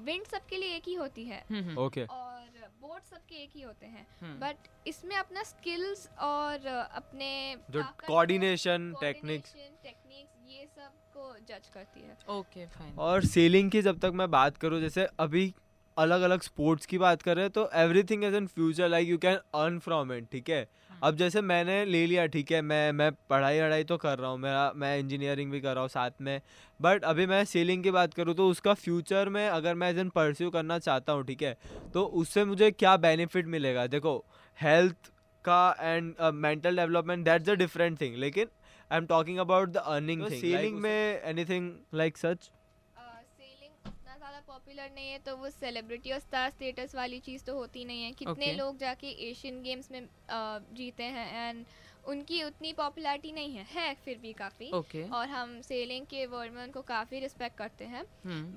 विंड 0.04 0.26
सबके 0.26 0.56
लिए 0.56 0.74
एक 0.76 0.88
ही 0.88 0.94
होती 0.94 1.24
है 1.24 1.44
हम्म 1.50 1.76
ओके 1.78 2.04
और 2.04 2.70
बोर्ड 2.80 3.02
सबके 3.04 3.34
एक 3.42 3.50
ही 3.54 3.62
होते 3.62 3.86
हैं। 3.86 4.06
हम्म। 4.20 4.38
बट 4.40 4.68
इसमें 4.86 5.14
अपना 5.16 5.42
स्किल्स 5.42 6.08
और 6.20 6.58
uh, 6.58 6.96
अपने 6.96 7.56
जो 7.70 7.82
कोऑर्डिनेशन 8.06 8.92
टेक्निक्स 9.00 9.52
coordination, 9.52 9.78
techniques, 9.86 10.31
ये 10.62 10.68
सबको 10.68 11.32
जज 11.48 11.68
करती 11.74 12.00
है। 12.00 12.16
ओके 12.30 12.64
फाइन 12.66 12.98
और 12.98 13.24
सेलिंग 13.26 13.70
की 13.70 13.80
जब 13.82 13.98
तक 13.98 14.12
मैं 14.14 14.30
बात 14.30 14.56
करूँ 14.56 14.80
जैसे 14.80 15.06
अभी 15.20 15.52
अलग 15.96 16.22
अलग 16.22 16.42
स्पोर्ट्स 16.42 16.86
की 16.86 16.98
बात 16.98 17.22
कर 17.22 17.36
रहे 17.36 17.44
हैं 17.44 17.52
तो 17.52 17.68
everything 17.74 18.24
is 18.24 18.34
in 18.36 18.46
future 18.46 18.88
like 18.88 19.08
you 19.08 19.18
can 19.18 19.38
earn 19.54 19.78
from 19.78 20.12
it 20.12 20.28
ठीक 20.32 20.50
है? 20.50 20.66
अब 21.02 21.16
जैसे 21.16 21.40
मैंने 21.42 21.84
ले 21.84 22.04
लिया 22.06 22.26
ठीक 22.26 22.52
है 22.52 22.60
मैं 22.62 22.92
मैं 22.92 23.10
पढ़ाई 23.30 23.60
वढ़ाई 23.60 23.84
तो 23.84 23.96
कर 23.96 24.18
रहा 24.18 24.30
हूँ 24.30 24.38
मेरा 24.38 24.72
मैं 24.76 24.98
इंजीनियरिंग 24.98 25.50
भी 25.52 25.60
कर 25.60 25.74
रहा 25.74 25.80
हूँ 25.80 25.88
साथ 25.88 26.20
में 26.20 26.40
बट 26.80 27.04
अभी 27.04 27.26
मैं 27.26 27.44
सेलिंग 27.46 27.82
की 27.82 27.90
बात 27.90 28.14
करूँ 28.14 28.34
तो 28.34 28.48
उसका 28.50 28.74
फ्यूचर 28.76 29.28
में 29.28 29.46
अगर 29.48 29.74
मैं 29.74 29.90
एज 29.90 29.98
एन 29.98 30.08
परस्यू 30.14 30.50
करना 30.50 30.78
चाहता 30.78 31.12
हूँ 31.12 31.24
ठीक 31.26 31.42
है 31.42 31.56
तो 31.94 32.04
उससे 32.22 32.44
मुझे 32.44 32.70
क्या 32.70 32.96
बेनिफिट 33.08 33.46
मिलेगा? 33.48 33.86
देखो 33.88 34.18
हेल्थ 34.58 35.12
का 35.44 35.76
and 35.80 36.14
mental 36.34 36.76
development 36.76 37.24
that's 37.24 37.48
a 37.48 37.54
different 37.56 38.00
thing 38.00 38.16
लेकिन 38.16 38.46
I 38.92 38.98
am 38.98 39.06
talking 39.08 39.38
about 39.38 39.68
the 39.70 39.76
earning 39.90 40.22
thing 40.22 40.40
sailing 40.40 40.78
में 40.80 41.22
एनीथिंग 41.30 41.70
लाइक 41.94 42.16
सच 42.18 42.42
सेलिंग 42.42 43.86
उतना 43.86 44.16
ज़्यादा 44.16 44.40
पॉपुलर 44.48 44.90
नहीं 44.94 45.10
है 45.10 45.18
तो 45.26 45.36
वो 45.36 45.50
सेलिब्रिटी 45.50 46.12
और 46.12 46.18
स्टार 46.20 46.50
स्टेटस 46.50 46.94
वाली 46.94 47.18
चीज़ 47.28 47.44
तो 47.44 47.54
होती 47.56 47.84
नहीं 47.84 48.02
है 48.02 48.10
कितने 48.12 48.44
Okay. 48.44 48.58
लोग 48.58 48.76
जाके 48.78 49.10
एशियन 49.30 49.62
गेम्स 49.62 49.90
में 49.90 50.00
uh, 50.00 50.60
जीते 50.76 51.04
हैं 51.16 51.48
एंड 51.48 51.64
उनकी 52.04 52.42
उतनी 52.42 52.72
पॉपुलैरिटी 52.72 53.30
नहीं 53.32 53.54
है। 53.54 53.64
है 53.72 53.94
फिर 53.94 54.18
भी 54.18 54.32
काफ़ी। 54.32 54.70
ओके। 54.74 55.02
और 55.08 55.28
हम 55.28 55.60
सेलिंग 55.60 56.06
के 56.06 56.24
वर्ल्ड 56.26 56.52
में 56.52 56.62
उनको 56.62 56.80
काफ़ी 56.82 57.20
रिस्पेक्ट 57.20 57.56
करते 57.58 57.84
हैं। 57.84 58.04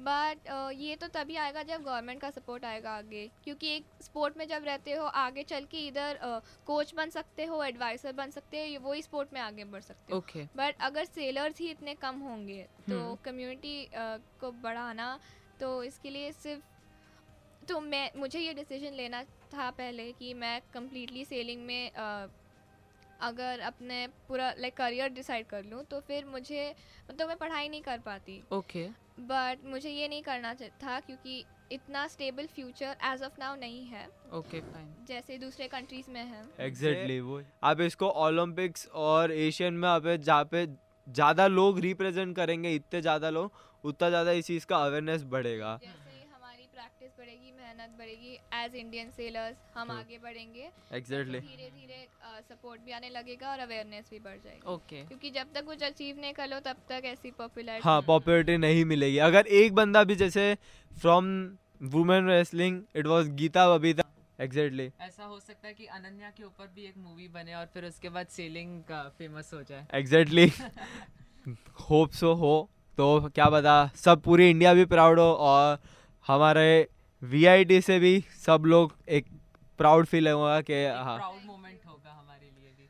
बट 0.05 0.49
ये 0.75 0.95
तो 0.95 1.07
तभी 1.13 1.35
आएगा 1.35 1.63
जब 1.63 1.83
गवर्नमेंट 1.83 2.21
का 2.21 2.29
सपोर्ट 2.29 2.65
आएगा 2.65 2.91
आगे। 2.91 3.29
क्योंकि 3.43 3.75
एक 3.75 3.85
स्पोर्ट 4.01 4.37
में 4.37 4.47
जब 4.47 4.65
रहते 4.65 4.91
हो 4.91 5.05
आगे 5.17 5.43
चल 5.43 5.65
के 5.71 5.85
इधर 5.87 6.19
कोच 6.67 6.93
बन 6.95 7.09
सकते 7.09 7.45
हो 7.45 7.63
एडवाइसर 7.63 8.11
बन 8.13 8.31
सकते 8.31 8.65
हो 8.65 8.89
वही 8.89 9.01
स्पोर्ट 9.01 9.33
में 9.33 9.41
आगे 9.41 9.63
बढ़ 9.65 9.81
सकते 9.81 10.13
हो। 10.13 10.19
ओके। 10.19 10.43
बट 10.57 10.81
अगर 10.81 11.05
सेलर्स 11.05 11.59
ही 11.59 11.69
इतने 11.69 11.93
कम 11.95 12.19
होंगे 12.19 12.61
तो 12.89 12.99
हम्म। 12.99 13.15
कम्युनिटी 13.25 13.87
को 13.95 14.51
बढ़ाना 14.63 15.17
तो 15.59 15.83
इसके 15.83 16.09
लिए 16.09 16.31
सिर्फ़ 16.33 16.63
तो 17.67 17.79
मैं 17.81 18.09
मुझे 18.15 18.39
ये 18.39 18.53
डिसीज़न 18.53 18.93
लेना 18.93 19.23
था 19.53 19.69
पहले 19.71 20.11
कि 20.11 20.33
मैं 20.33 20.61
कम्प्लीटली 20.73 21.23
सेलिंग 21.25 21.61
में 21.65 21.91
अगर 23.21 23.59
अपने 23.61 24.05
पूरा 24.27 24.53
लाइक 24.59 24.75
करियर 24.77 25.09
डिसाइड 25.11 25.45
कर 25.47 25.63
लूँ 25.63 25.83
तो 25.83 25.99
फिर 25.99 26.25
मुझे 26.27 26.69
मतलब 27.09 27.27
मैं 27.27 27.37
पढ़ाई 27.37 27.69
नहीं 27.69 27.81
कर 27.81 27.99
पाती। 28.05 28.41
ओके 28.53 28.87
बट 29.21 29.65
मुझे 29.65 29.89
ये 29.89 30.07
नहीं 30.07 30.21
करना 30.23 30.53
था 30.53 30.99
क्योंकि 30.99 31.43
इतना 31.71 32.05
stable 32.07 32.47
future 32.55 32.95
as 33.05 33.21
of 33.23 33.39
now 33.39 33.55
नहीं 33.57 33.85
है। 33.85 34.07
ओके 34.33 34.59
फाइन 34.61 34.93
जैसे 35.07 35.37
दूसरे 35.37 35.67
कंट्रीज़ 35.67 36.09
में 36.11 36.23
है। 36.23 36.43
एग्जैक्टली 36.59 37.19
वो 37.21 37.41
आप 37.63 37.81
इसको 37.81 38.09
ओलंपिक्स 38.25 38.87
और 39.03 39.31
एशियन 39.33 39.73
में 39.73 39.87
आप 39.89 40.07
जहाँ 40.07 40.43
पे 40.51 40.65
ज़्यादा 40.65 41.47
लोग 41.47 41.79
रिप्रेजेंट 41.79 42.35
करेंगे 42.35 42.73
इतने 42.75 43.01
ज़्यादा 43.01 43.29
लोग 43.29 43.63
उतना 43.83 44.09
ज़्यादा 44.09 44.31
इस 44.33 44.45
चीज़ 44.47 44.65
का 44.65 44.77
अवेयरनेस 44.85 45.23
बढ़ेगा। 45.25 45.77
जैसे 45.83 46.09
ही 46.11 46.23
हमारी 46.25 46.67
प्रैक्टिस 46.73 47.11
बढ़ेगी 47.19 47.51
मेहनत 47.65 47.93
बढ़ेगी 47.99 48.33
एज 48.55 48.75
इंडियन 48.77 49.09
सेलर्स 49.11 49.55
हम 49.75 49.91
हाँ। 49.91 49.97
आगे 49.99 50.17
बढ़ेंगे। 50.23 50.69
एग्जैक्टली 50.93 51.39
धीरे 51.39 51.69
धीरे 51.69 52.07
सपोर्ट 52.49 52.81
भी 52.81 52.91
आने 52.91 53.09
लगेगा 53.09 53.49
और 53.51 53.59
अवेयरनेस 53.59 54.09
भी 54.11 54.19
बढ़ 54.19 54.37
जाएगी। 54.37 54.73
ओके 54.73 55.01
क्योंकि 55.05 55.29
जब 55.31 55.53
तक 55.55 55.65
कुछ 55.65 55.83
अचीव 55.83 56.19
नहीं 56.21 56.33
कर 56.33 56.47
लो 56.47 56.59
तब 56.65 56.83
तक 56.89 57.05
ऐसी 57.05 57.31
पॉपुलर 57.39 57.79
हाँ 57.83 58.01
पॉपुलरिटी 58.03 58.57
नहीं 58.57 58.85
मिलेगी। 58.85 59.17
अगर 59.27 59.47
एक 59.59 59.73
बंदा 59.75 60.03
भी 60.03 60.15
जैसे 60.15 60.43
from 60.91 61.25
women 61.95 62.29
wrestling 62.29 62.81
it 62.95 63.07
was 63.07 63.29
Geeta 63.35 63.67
Babita 63.69 64.03
exactly 64.39 64.83
exactly. 64.83 65.07
ऐसा 65.07 65.23
हो 65.23 65.39
सकता 65.39 65.67
है 65.67 65.73
कि 65.73 65.85
अनन्या 65.87 66.29
के 66.29 66.43
ऊपर 66.43 66.71
भी 66.75 66.85
एक 66.85 66.97
मूवी 66.99 67.27
बने 67.33 67.55
और 67.55 67.65
फिर 67.73 67.85
उसके 67.85 68.09
बाद 68.09 68.27
सेलिंग 68.31 68.81
का 68.83 69.03
फ़ेमस 69.17 69.51
हो 69.53 69.61
जाए। 69.63 69.85
एग्जैक्टली 69.93 70.51
होप 71.81 72.11
सो 72.13 72.33
हो। 72.35 72.55
तो 72.97 73.29
क्या 73.35 73.49
पता 73.51 73.75
सब 73.97 74.21
पूरी 74.23 74.49
इंडिया 74.49 74.73
भी 74.73 74.85
प्राउड 74.87 75.19
हो 75.19 75.31
और 75.45 75.79
हमारे 76.25 76.67
वी 77.25 77.81
से 77.81 77.99
भी 77.99 78.19
सब 78.37 78.63
लोग 78.65 78.93
एक 79.09 79.25
प्राउड 79.79 80.05
फील 80.05 80.27
होगा 80.27 80.59
कि 80.61 80.85
हाँ। 80.85 81.17
प्राउड 81.17 81.45
मोमेंट 81.45 81.85
होगा 81.85 82.11
हमारे 82.11 82.45
लिए 82.45 82.71
भी। 82.71 82.87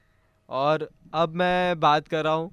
और 0.50 0.90
अब 1.16 1.36
मैं 1.36 1.80
बात 1.80 2.08
कर 2.08 2.24
रहा 2.24 2.34
हूँ 2.34 2.52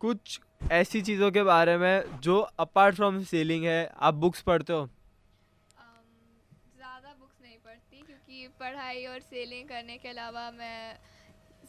कुछ 0.00 0.40
ऐसी 0.72 1.00
चीज़ों 1.02 1.30
के 1.30 1.42
बारे 1.44 1.76
में 1.78 2.20
जो 2.20 2.38
अपार्ट 2.60 2.94
फ्रॉम 2.96 3.22
सेलिंग 3.24 3.64
है। 3.64 3.86
आप 4.00 4.14
बुक्स 4.16 4.40
पढ़ते 4.42 4.72
हो? 4.72 4.88
ज़्यादा 6.76 7.14
बुक्स 7.14 7.36
नहीं 7.42 7.58
पढ़ती 7.64 8.00
क्योंकि 8.00 8.48
पढ़ाई 8.60 9.04
और 9.06 9.20
सेलिंग 9.22 9.68
करने 9.68 9.96
के 9.98 10.08
अलावा 10.08 10.50
मैं 10.50 10.98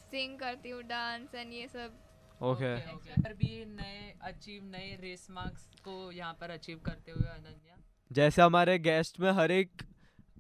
सिंग 0.01 0.37
करती 0.39 0.69
हूँ 0.69 0.81
डांस 0.85 1.35
एंड 1.35 1.53
ये 1.53 1.67
सब। 1.67 2.01
ओके 2.41 2.73
ओके 2.93 3.21
पर 3.21 3.33
भी 3.35 3.53
नए 3.67 4.13
अचीव 4.23 4.63
नए 4.67 4.97
रेस 5.01 5.27
मार्क्स 5.31 5.67
को 5.83 6.11
यहाँ 6.11 6.33
पर 6.41 6.49
अचीव 6.51 6.79
करते 6.85 7.11
हुए 7.11 7.27
अनन्या। 7.29 7.77
जैसे 8.15 8.41
हमारे 8.41 8.79
गेस्ट 8.79 9.19
में 9.19 9.31
हर 9.31 9.51
एक, 9.51 9.71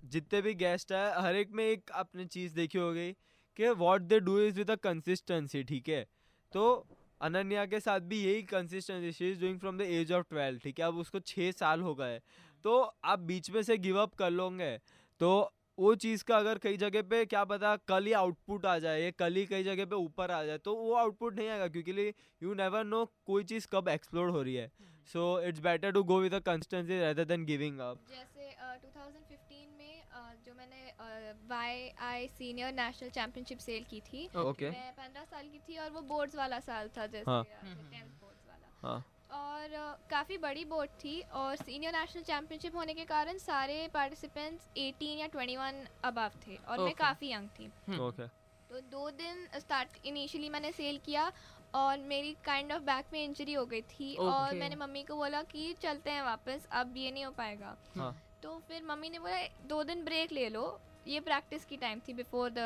जितने 0.05 0.41
भी 0.41 0.53
गेस्ट 0.53 0.91
है, 0.91 1.21
हर 1.21 1.35
एक 1.35 1.51
में 1.51 1.63
एक 1.65 1.91
आपने 1.91 2.25
चीज़ 2.25 2.55
देखी 2.55 2.77
हो 2.77 2.93
गई 2.93 3.11
कि 3.57 3.69
what 3.69 4.01
they 4.01 4.19
do 4.19 4.39
is 4.39 4.55
with 4.55 4.71
a 4.71 4.75
consistency 4.75 5.63
ठीक 5.63 5.89
है? 5.89 6.07
तो 6.53 6.87
अनन्या 7.21 7.65
के 7.65 7.79
साथ 7.79 7.99
भी 7.99 8.21
यही 8.23 8.43
consistency 8.43 9.11
she 9.11 9.31
is 9.31 9.41
doing 9.41 9.59
from 9.59 9.77
the 9.77 9.81
age 9.81 10.11
of 10.11 10.25
twelve 10.29 10.59
ठीक 10.59 10.79
है? 10.79 10.85
अब 10.85 10.97
उसको 10.97 11.19
छः 11.19 11.51
साल 11.51 11.81
हो 11.81 11.95
गए। 11.95 12.19
तो 12.63 12.95
आप 13.03 13.19
बीच 13.19 13.51
में 13.51 13.61
से 13.63 13.77
गिव 13.77 13.97
अप 13.97 14.13
कर 14.13 14.29
लोगे। 14.29 14.77
तो 15.19 15.53
वो 15.77 15.93
चीज़ 16.03 16.23
का 16.23 16.37
अगर 16.37 16.57
कई 16.63 16.77
जगह 16.77 17.01
पे 17.09 17.25
क्या 17.25 17.43
पता 17.45 17.75
कल 17.87 18.05
ही 18.05 18.11
आउटपुट 18.19 18.65
आ 18.65 18.77
जाए 18.79 19.11
कल 19.19 19.35
ही 19.35 19.45
कई 19.45 19.63
जगह 19.63 19.85
पे 19.85 19.95
ऊपर 19.95 20.31
आ 20.31 20.43
जाए 20.45 20.57
तो 20.65 20.75
वो 20.75 20.93
आउटपुट 20.95 21.35
नहीं 21.35 21.47
आएगा 21.49 21.67
क्योंकि 21.67 22.07
यू 22.43 22.53
नेवर 22.61 22.83
नो 22.85 23.03
कोई 23.25 23.43
चीज़ 23.51 23.67
कब 23.71 23.89
एक्सप्लोर 23.89 24.29
हो 24.29 24.41
रही 24.41 24.55
है। 24.55 24.71
So 25.13 25.23
it's 25.47 25.59
better 25.65 25.91
to 25.91 26.03
go 26.11 26.19
with 26.21 26.33
a 26.33 26.39
consistency 26.45 26.99
rather 26.99 27.25
than 27.25 27.45
giving 27.45 27.79
up 27.79 27.99
जैसे 28.09 28.49
uh, 28.51 28.75
2015 28.85 29.67
में 29.79 30.01
uh, 30.01 30.45
जो 30.45 30.53
मैंने 30.53 31.33
Y 31.49 31.89
I 32.09 32.27
senior 32.37 32.71
national 32.73 33.09
championship 33.19 33.59
sail 33.65 33.83
की 33.89 33.99
थी 34.07 34.27
ओके 34.43 34.69
मैं 34.69 34.91
पंद्रह 34.93 35.25
साल 35.25 35.49
की 35.49 35.59
थी 35.67 35.77
और 35.77 35.89
वो 35.91 36.01
बोर्ड्स 36.13 36.35
वाला 36.35 36.59
साल 36.69 36.89
था 36.97 37.07
जैसे 37.07 37.31
हाँ। 37.31 37.43
टेंथ 37.43 38.09
बोर्ड्स 38.21 38.47
वाला। 38.47 38.87
हाँ। 38.87 39.03
और 39.31 39.97
काफ़ी 40.09 40.37
बड़ी 40.37 40.63
बोट 40.65 40.89
थी 41.03 41.19
और 41.33 41.55
सीनियर 41.57 41.93
नेशनल 41.93 42.23
चैम्पियनशिप 42.23 42.75
होने 42.75 42.93
के 42.93 43.05
कारण 43.05 43.37
सारे 43.39 43.87
पार्टिसिपेंट्स 43.93 44.67
18 44.77 45.19
या 45.19 45.27
21 45.29 45.85
अबव 46.03 46.31
थे 46.47 46.55
और 46.55 46.75
okay. 46.75 46.85
मैं 46.85 46.93
काफ़ी 46.95 47.31
यंग 47.31 47.49
थी 47.59 47.71
हम्म। 47.87 47.99
ओके 48.01 48.27
तो 48.69 48.81
दो 48.91 49.09
दिन 49.13 49.47
स्टार्ट 49.59 50.05
इनिशियली 50.05 50.49
मैंने 50.49 50.71
सेल 50.73 50.99
किया 51.05 51.31
और 51.75 51.97
मेरी 52.07 52.35
काइंड 52.45 52.71
ऑफ़ 52.71 52.83
बैक 52.83 53.05
में 53.13 53.23
इंजरी 53.23 53.53
हो 53.53 53.65
गई 53.65 53.81
थी 53.83 54.13
okay. 54.13 54.25
और 54.25 54.53
मैंने 54.55 54.75
मम्मी 54.77 55.03
को 55.03 55.15
बोला 55.15 55.41
कि 55.45 55.73
चलते 55.81 56.11
हैं 56.11 56.23
वापस 56.23 56.67
अब 56.73 56.97
ये 56.97 57.11
नहीं 57.11 57.25
हो 57.25 57.31
पाएगा 57.33 57.75
हाँ 57.95 58.15
तो 58.43 58.57
फिर 58.67 58.83
मम्मी 58.85 59.09
ने 59.09 59.19
बोला 59.19 59.41
दो 59.67 59.83
दिन 59.83 60.03
ब्रेक 60.05 60.31
ले 60.31 60.49
लो 60.49 60.65
ये 61.07 61.19
प्रैक्टिस 61.19 61.65
की 61.65 61.77
टाइम 61.77 61.99
थी 61.99 62.13
बिफोर 62.13 62.49
द 62.49 62.59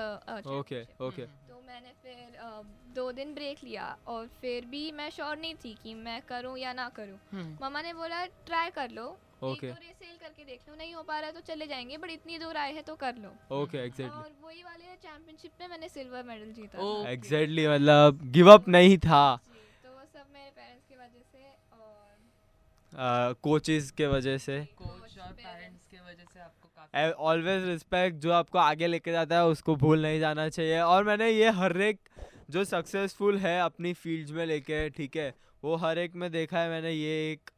ओके 0.50 0.82
ओके 1.06 1.26
तो 1.48 1.62
मैंने 1.68 1.92
फिर 2.04 2.36
अ, 2.38 2.62
दो 2.96 3.12
दिन 3.12 3.34
ब्रेक 3.34 3.64
लिया 3.64 3.86
और 4.08 4.28
फिर 4.42 4.66
भी 4.66 4.92
मैं 4.92 5.10
श्योर 5.10 5.38
नहीं 5.38 5.56
थी 5.56 5.74
कि 5.84 5.94
मैं 5.94 6.22
करूँ 6.30 6.58
या 6.58 6.74
ना 6.74 6.88
करूँ। 6.90 7.18
हम्म, 7.32 7.58
मम्मा 7.64 7.82
ने 7.82 7.94
बोला 7.94 8.26
ट्राई 8.48 8.70
कर 8.70 8.90
लो। 8.92 9.08
एक 9.10 9.46
Okay. 9.50 9.68
दो 9.68 9.76
रेस 9.82 9.96
सेल 10.00 10.16
करके 10.22 10.44
देख 10.46 10.62
लो। 10.70 10.76
नहीं 10.76 10.94
हो 10.96 11.02
पा 11.04 11.20
रहा 11.20 11.28
है 11.28 11.34
तो 11.34 11.42
चले 11.42 11.68
जाएँगे 11.68 11.98
बट 11.98 12.10
इतनी 12.12 12.38
दूर 12.40 12.58
आए 12.58 12.72
हैं 12.74 12.84
तो 12.84 12.96
कर 12.96 13.16
लो। 13.16 13.30
ओके 13.62 13.78
एग्जैक्टली 13.78 14.22
और 14.22 14.32
वही 14.44 14.64
वाले 14.64 14.96
चैंपियनशिप 15.04 15.52
में 15.62 15.68
मैंने 15.68 15.90
सिल्वर 15.90 16.24
मेडल 16.24 16.52
जीता 16.54 16.78
था। 16.78 16.84
Okay. 16.84 17.08
एग्जैक्टली 17.14 17.68
मतलब 17.68 18.20
गिव 18.32 18.52
अप 18.54 18.68
नहीं 18.70 18.98
था। 19.08 19.24
तो 19.84 19.90
वो 19.92 20.06
सब 20.14 20.26
मेरे 20.34 20.52
पेरेंट्स 20.56 20.88
की 20.90 20.96
वजह 20.96 21.24
से 21.32 21.44
और 21.80 23.34
कोचेस 23.44 23.92
के 23.98 24.08
वजह 24.08 24.38
से। 24.38 24.60
कोच 24.78 25.18
और 25.18 25.24
parents. 25.24 25.44
पेरेंट्स 25.46 25.86
की 25.92 25.98
वजह 25.98 26.26
से 26.34 26.40
आपको 26.40 26.68
काफ़ी 26.68 26.79
ऑलवेज 26.94 27.66
रिस्पेक्ट 27.66 28.18
जो 28.18 28.32
आपको 28.32 28.58
आगे 28.60 28.88
लेके 28.88 29.12
जाता 29.12 29.36
है 29.36 29.46
उसको 29.48 29.76
भूल 29.76 30.02
नहीं 30.02 30.20
जाना 30.20 30.48
चाहिए। 30.50 30.80
और 30.80 31.04
मैंने 31.04 31.30
ये 31.30 31.50
हर 31.52 31.82
एक 31.82 32.00
जो 32.50 32.64
सक्सेसफुल 32.66 33.38
है 33.38 33.60
अपनी 33.62 33.94
फ़ील्ड 33.94 34.30
में 34.36 34.46
लेके 34.46 34.90
ठीक 34.90 35.18
है 35.18 35.34
वो 35.64 35.76
हर 35.76 35.98
एक 35.98 36.16
में 36.16 36.32
देखा 36.32 36.60
है 36.60 36.70
मैंने। 36.70 36.92
ये 36.92 37.32
एक 37.32 37.50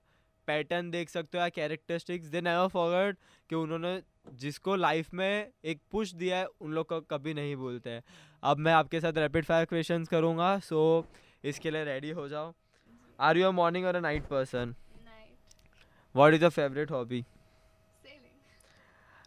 पैटर्न 0.48 0.90
देख 0.92 1.10
सकते 1.10 1.38
हो 1.38 1.42
या 1.42 1.50
कैरेक्टरिस्टिक्स 1.50 2.28
दे 2.28 2.42
नेवर 2.42 2.68
फॉरगेट 2.68 3.18
कि 3.50 3.56
उन्होंने 3.56 4.02
जिसको 4.40 4.76
लाइफ 4.76 5.14
में 5.14 5.48
एक 5.66 5.80
पुश 5.92 6.14
दिया 6.14 6.38
है 6.38 6.46
उन 6.62 6.74
लोग 6.74 6.88
को 6.88 7.00
कभी 7.12 7.34
नहीं 7.34 7.56
भूलते। 7.56 7.90
हैं 7.90 8.04
अब 8.44 8.58
मैं 8.58 8.74
आपके 8.74 9.00
साथ 9.02 9.18
रैपिड 9.18 9.46
फायर 9.46 9.66
क्वेश्चंस 9.66 10.08
करूँगा 10.08 10.58
सो 10.60 11.06
इसके 11.44 11.72
लिए 11.72 11.84
रेडी 11.86 12.10
हो 12.12 12.28
जाओ। 12.28 12.54
आर 13.20 13.38
यू 13.38 13.48
अ 13.48 13.52
मॉर्निंग 13.54 13.86
और 13.86 13.96
a 13.96 14.00
night 14.00 14.24
person 14.28 14.76
what 16.16 16.34
is 16.34 16.42
your 16.42 16.52
favourite 16.52 16.92
hobby 16.92 17.24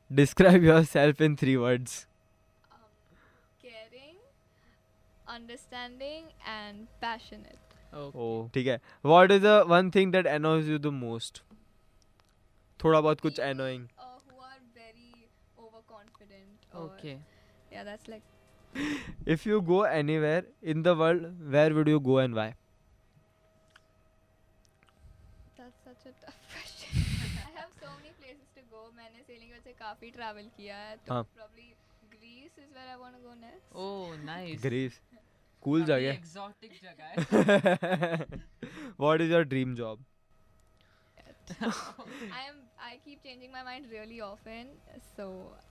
selling 0.03 0.17
describe 0.17 0.63
yourself 0.83 1.21
in 1.21 1.35
three 1.35 1.55
words 1.55 2.05
caring 3.63 4.15
understanding 5.37 6.23
and 6.57 6.87
passionate 7.01 7.65
oh 7.95 8.49
ठीक 8.53 8.67
है 8.67 8.79
what 9.05 9.31
is 9.31 9.41
the 9.41 9.63
one 9.67 9.89
thing 9.95 10.11
that 10.11 10.27
annoys 10.27 10.69
you 10.73 10.79
the 10.87 10.93
most 11.03 11.41
थोड़ा 12.83 13.01
बहुत 13.01 13.21
कुछ 13.21 13.35
People, 13.35 13.51
annoying 13.51 13.83
uh, 13.99 14.03
who 14.03 14.37
are 14.39 14.59
very 14.75 15.27
overconfident 15.67 16.67
or 16.73 16.83
okay 16.85 17.17
yeah 17.71 17.83
that's 17.83 18.07
like 18.07 18.23
if 19.25 19.45
you 19.45 19.61
go 19.61 19.81
anywhere 19.83 20.43
in 20.73 20.83
the 20.83 20.93
world 20.95 21.23
where 21.55 21.73
would 21.73 21.87
you 21.87 21.99
go 21.99 22.17
and 22.17 22.35
why 22.35 22.45
that's 25.57 25.79
such 25.85 26.05
a 26.05 26.13
tough 26.25 26.42
से 29.64 29.72
काफ़ी 29.72 30.10
travel 30.10 30.48
किया 30.56 30.76
है 30.76 30.96
तो 31.06 31.14
हाँ। 31.14 31.26
probably 31.36 31.68
Greece 32.14 32.58
is 32.62 32.72
where 32.76 32.88
I 32.94 32.96
want 33.02 33.16
to 33.16 33.22
go 33.26 33.34
next 33.42 33.76
oh 33.84 34.16
nice 34.24 34.62
Greece 34.62 34.98
cool 35.62 35.86
जगह 35.86 36.10
exotic 36.10 36.80
जगह 36.82 37.06
है 37.12 38.42
what 39.04 39.24
is 39.26 39.32
your 39.34 39.44
dream 39.54 39.78
job 39.80 40.10
I 41.46 42.42
am 42.42 42.60
I 42.84 42.98
keep 43.04 43.22
changing 43.22 43.50
my 43.52 43.62
mind 43.64 43.90
really 43.94 44.20
often 44.26 44.70
so 45.08 45.26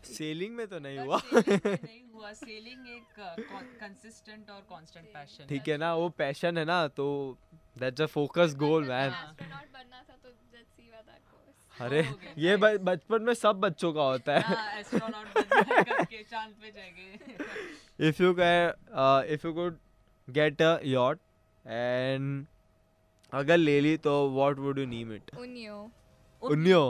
sailing 0.10 0.58
में 0.58 0.68
तो 0.68 0.80
नहीं 0.80 1.00
हुआ 1.00 1.22
नहीं 1.34 2.02
हुआ 2.14 2.34
सेलिंग 2.42 2.88
एक 2.96 3.20
कंसिस्टेंट 3.80 4.50
और 4.50 4.62
कांस्टेंट 4.70 5.06
पैशन 5.14 5.48
ठीक 5.50 5.68
है 5.68 5.78
ना 5.86 5.94
वो 5.96 6.10
पैशन 6.24 6.58
है 6.58 6.66
ना 6.66 6.88
तो 7.02 7.08
that's 7.80 8.02
a 8.02 8.06
focus 8.16 8.56
goal 8.66 8.88
man 8.88 9.12
हाँ। 9.12 9.26
astronaut 9.28 9.74
बनना 9.74 10.04
था 10.10 10.18
तो 10.24 10.36
अरे 11.82 12.02
ये 12.38 12.56
बचपन 12.58 13.22
में 13.28 13.34
सब 13.34 13.60
बच्चों 13.60 13.92
का 13.94 14.02
होता 14.02 14.38
है। 14.40 14.80
एस्ट्रोनॉट 14.80 15.28
बनना 15.36 15.82
करके 15.84 16.24
चाँद 16.24 16.54
पे 16.62 16.72
जाएँगे। 16.72 18.10
If 18.10 18.20
you 18.20 18.34
can 18.34 18.74
uh, 19.04 19.22
if 19.36 19.44
you 19.48 19.54
could 19.60 19.80
get 20.28 20.62
a 20.62 20.72
yacht 20.92 21.20
and 21.66 22.46
अगर 23.34 23.58
ले 23.58 23.80
ली 23.82 23.96
तो 24.06 24.14
what 24.38 24.62
would 24.66 24.84
you 24.84 24.88
name 24.94 25.12
it? 25.18 25.34
Unyo 25.46 25.80
उन्यो 26.42 26.84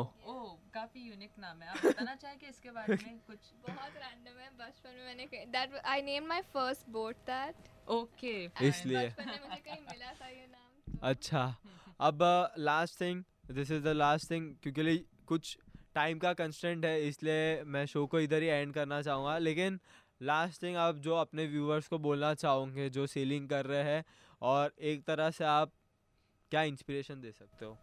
काफ़ी 0.73 1.01
यूनिक 1.01 1.31
नाम 1.39 1.61
है। 1.61 1.67
आप 1.69 1.85
बताना 1.85 2.13
चाहेंगे 2.21 2.47
इसके 2.49 2.69
बारे 2.71 2.93
में 2.93 3.19
कुछ? 3.27 3.37
बहुत 3.67 3.97
रैंडम 4.03 4.39
है 4.41 4.49
बचपन 4.59 4.95
में 4.97 5.05
मैंने 5.05 5.45
that 5.55 5.75
I 5.85 6.01
name 6.01 6.25
my 6.29 6.41
first 6.53 6.89
boat 6.91 7.15
that 7.27 7.89
okay 7.97 8.33
इसलिए। 8.67 9.05
बचपन 9.07 9.25
में 9.25 9.39
मुझे 9.49 9.61
कहीं 9.67 9.81
मिला 9.91 10.13
था 10.21 10.27
ये 10.27 10.47
नाम 10.51 10.93
तो। 10.93 11.07
अच्छा 11.09 11.43
अब 12.07 12.23
last 12.59 12.99
thing 13.01 13.23
this 13.53 13.71
is 13.71 13.83
the 13.83 13.87
last 13.87 14.31
thing 14.31 14.55
क्योंकि 14.63 14.97
कुछ 15.27 15.57
टाइम 15.95 16.19
का 16.19 16.33
कंस्टेंट 16.33 16.85
है 16.85 17.07
इसलिए 17.07 17.63
मैं 17.63 17.85
शो 17.85 18.05
को 18.05 18.19
इधर 18.19 18.41
ही 18.41 18.47
एंड 18.47 18.73
करना 18.73 19.01
चाहूँगा। 19.01 19.37
लेकिन 19.37 19.79
लास्ट 20.21 20.63
थिंग 20.63 20.77
आप 20.77 20.95
जो 20.97 21.15
अपने 21.15 21.45
व्यूवर्स 21.45 21.87
को 21.87 21.97
बोलना 21.99 22.33
चाहोगे 22.33 22.89
जो 22.89 23.07
सेलिंग 23.07 23.49
कर 23.49 23.65
रहे 23.65 23.83
हैं 23.83 24.03
और 24.41 24.73
एक 24.81 25.03
तरह 25.03 25.31
से 25.31 25.43
आप 25.43 25.71
क्या 26.51 26.63
इंस्पिरेशन 26.63 27.21
दे 27.21 27.31
सकते 27.31 27.65
हो? 27.65 27.77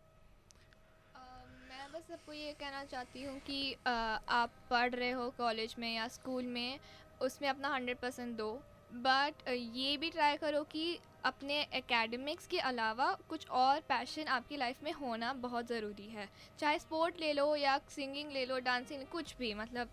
सबको 2.10 2.32
ये 2.32 2.52
कहना 2.52 2.84
चाहती 2.84 3.22
हूँ 3.22 3.38
कि 3.40 3.72
अ, 3.72 3.90
आप 4.28 4.52
पढ़ 4.70 4.94
रहे 4.94 5.10
हो 5.10 5.28
कॉलेज 5.30 5.74
में 5.78 5.94
या 5.94 6.08
स्कूल 6.08 6.44
में 6.44 6.78
उसमें 7.22 7.48
अपना 7.48 7.68
हंड्रेड 7.68 7.98
परसेंट 7.98 8.36
दो। 8.36 8.50
बट 8.92 9.48
ये 9.48 9.96
भी 9.96 10.10
ट्राई 10.10 10.36
करो 10.36 10.62
कि 10.62 10.98
अपने 11.24 11.60
एकेडमिक्स 11.74 12.46
के 12.46 12.58
अलावा 12.58 13.12
कुछ 13.28 13.48
और 13.48 13.80
पैशन 13.80 14.26
आपकी 14.28 14.56
लाइफ 14.56 14.82
में 14.82 14.92
होना 14.92 15.32
बहुत 15.32 15.66
ज़रूरी 15.66 16.08
है। 16.08 16.28
चाहे 16.58 16.78
स्पोर्ट 16.78 17.20
ले 17.20 17.32
लो 17.32 17.54
या 17.56 17.78
सिंगिंग 17.88 18.30
ले 18.32 18.44
लो 18.46 18.58
डांसिंग 18.58 19.04
कुछ 19.06 19.34
भी 19.38 19.52
मतलब 19.54 19.88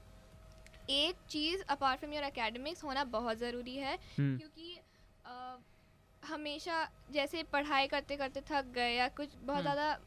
एक 0.90 1.16
चीज़ 1.30 1.64
अपार्ट 1.70 2.00
फ्रॉम 2.00 2.14
योर 2.14 2.24
एकेडमिक्स 2.24 2.84
होना 2.84 3.04
बहुत 3.04 3.38
ज़रूरी 3.38 3.76
है। 3.76 3.98
हम्म, 4.18 4.38
क्योंकि 4.38 4.78
अ, 5.26 5.58
हमेशा 6.24 6.88
जैसे 7.12 7.44
पढ़ाई 7.44 7.88
करते 7.88 8.16
करते 8.16 8.42
थक 8.42 8.66
गए 8.66 8.94
या 8.94 9.08
कुछ 9.08 9.36
बहुत 9.36 9.50
हम्म। 9.56 9.62
ज़्यादा 9.62 9.98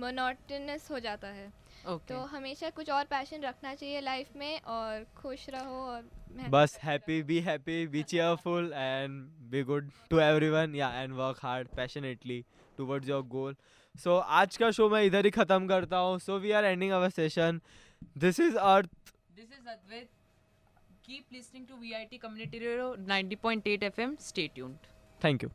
मोनोटनस 0.00 0.90
हो 0.90 0.98
जाता 0.98 1.28
है। 1.28 1.46
ओके 1.86 2.14
तो 2.14 2.20
हमेशा 2.24 2.70
कुछ 2.70 2.90
और 2.90 3.04
पैशन 3.04 3.40
रखना 3.40 3.74
चाहिए 3.74 4.00
लाइफ 4.00 4.36
में 4.36 4.60
और 4.60 5.04
खुश 5.16 5.48
रहो 5.50 5.80
और 5.82 6.10
बस 6.50 6.78
happy 6.82 7.22
be 7.22 7.38
happy 7.40 7.86
be 7.86 8.02
cheerful 8.02 8.72
and 8.74 9.20
be 9.50 9.62
good 9.62 9.90
to 10.10 10.18
everyone 10.20 10.74
या 10.74 10.88
and 11.02 11.12
work 11.14 11.38
hard 11.42 11.68
passionately 11.76 12.40
towards 12.76 13.08
your 13.08 13.22
goal 13.28 13.56
so 13.94 14.16
आज 14.40 14.56
का 14.56 14.70
शो 14.70 14.88
मैं 14.88 15.02
इधर 15.04 15.24
ही 15.24 15.30
ख़त्म 15.30 15.68
करता 15.68 15.96
हूँ. 15.98 16.18
So 16.18 16.38
we 16.38 16.50
are 16.50 16.64
ending 16.64 16.92
our 16.92 17.10
session 17.10 17.60
this 18.18 18.40
is 18.40 18.56
Arth 18.56 18.90
this 19.36 19.52
is 19.52 19.68
Advait 19.68 20.08
keep 21.06 21.32
listening 21.32 21.66
to 21.66 21.76
VIT 21.76 22.18
community 22.18 22.58
radio 22.58 22.94
90.8 23.08 23.82
FM 23.82 24.16
stay 24.20 24.48
tuned 24.54 24.86
thank 25.24 25.42
you 25.42 25.50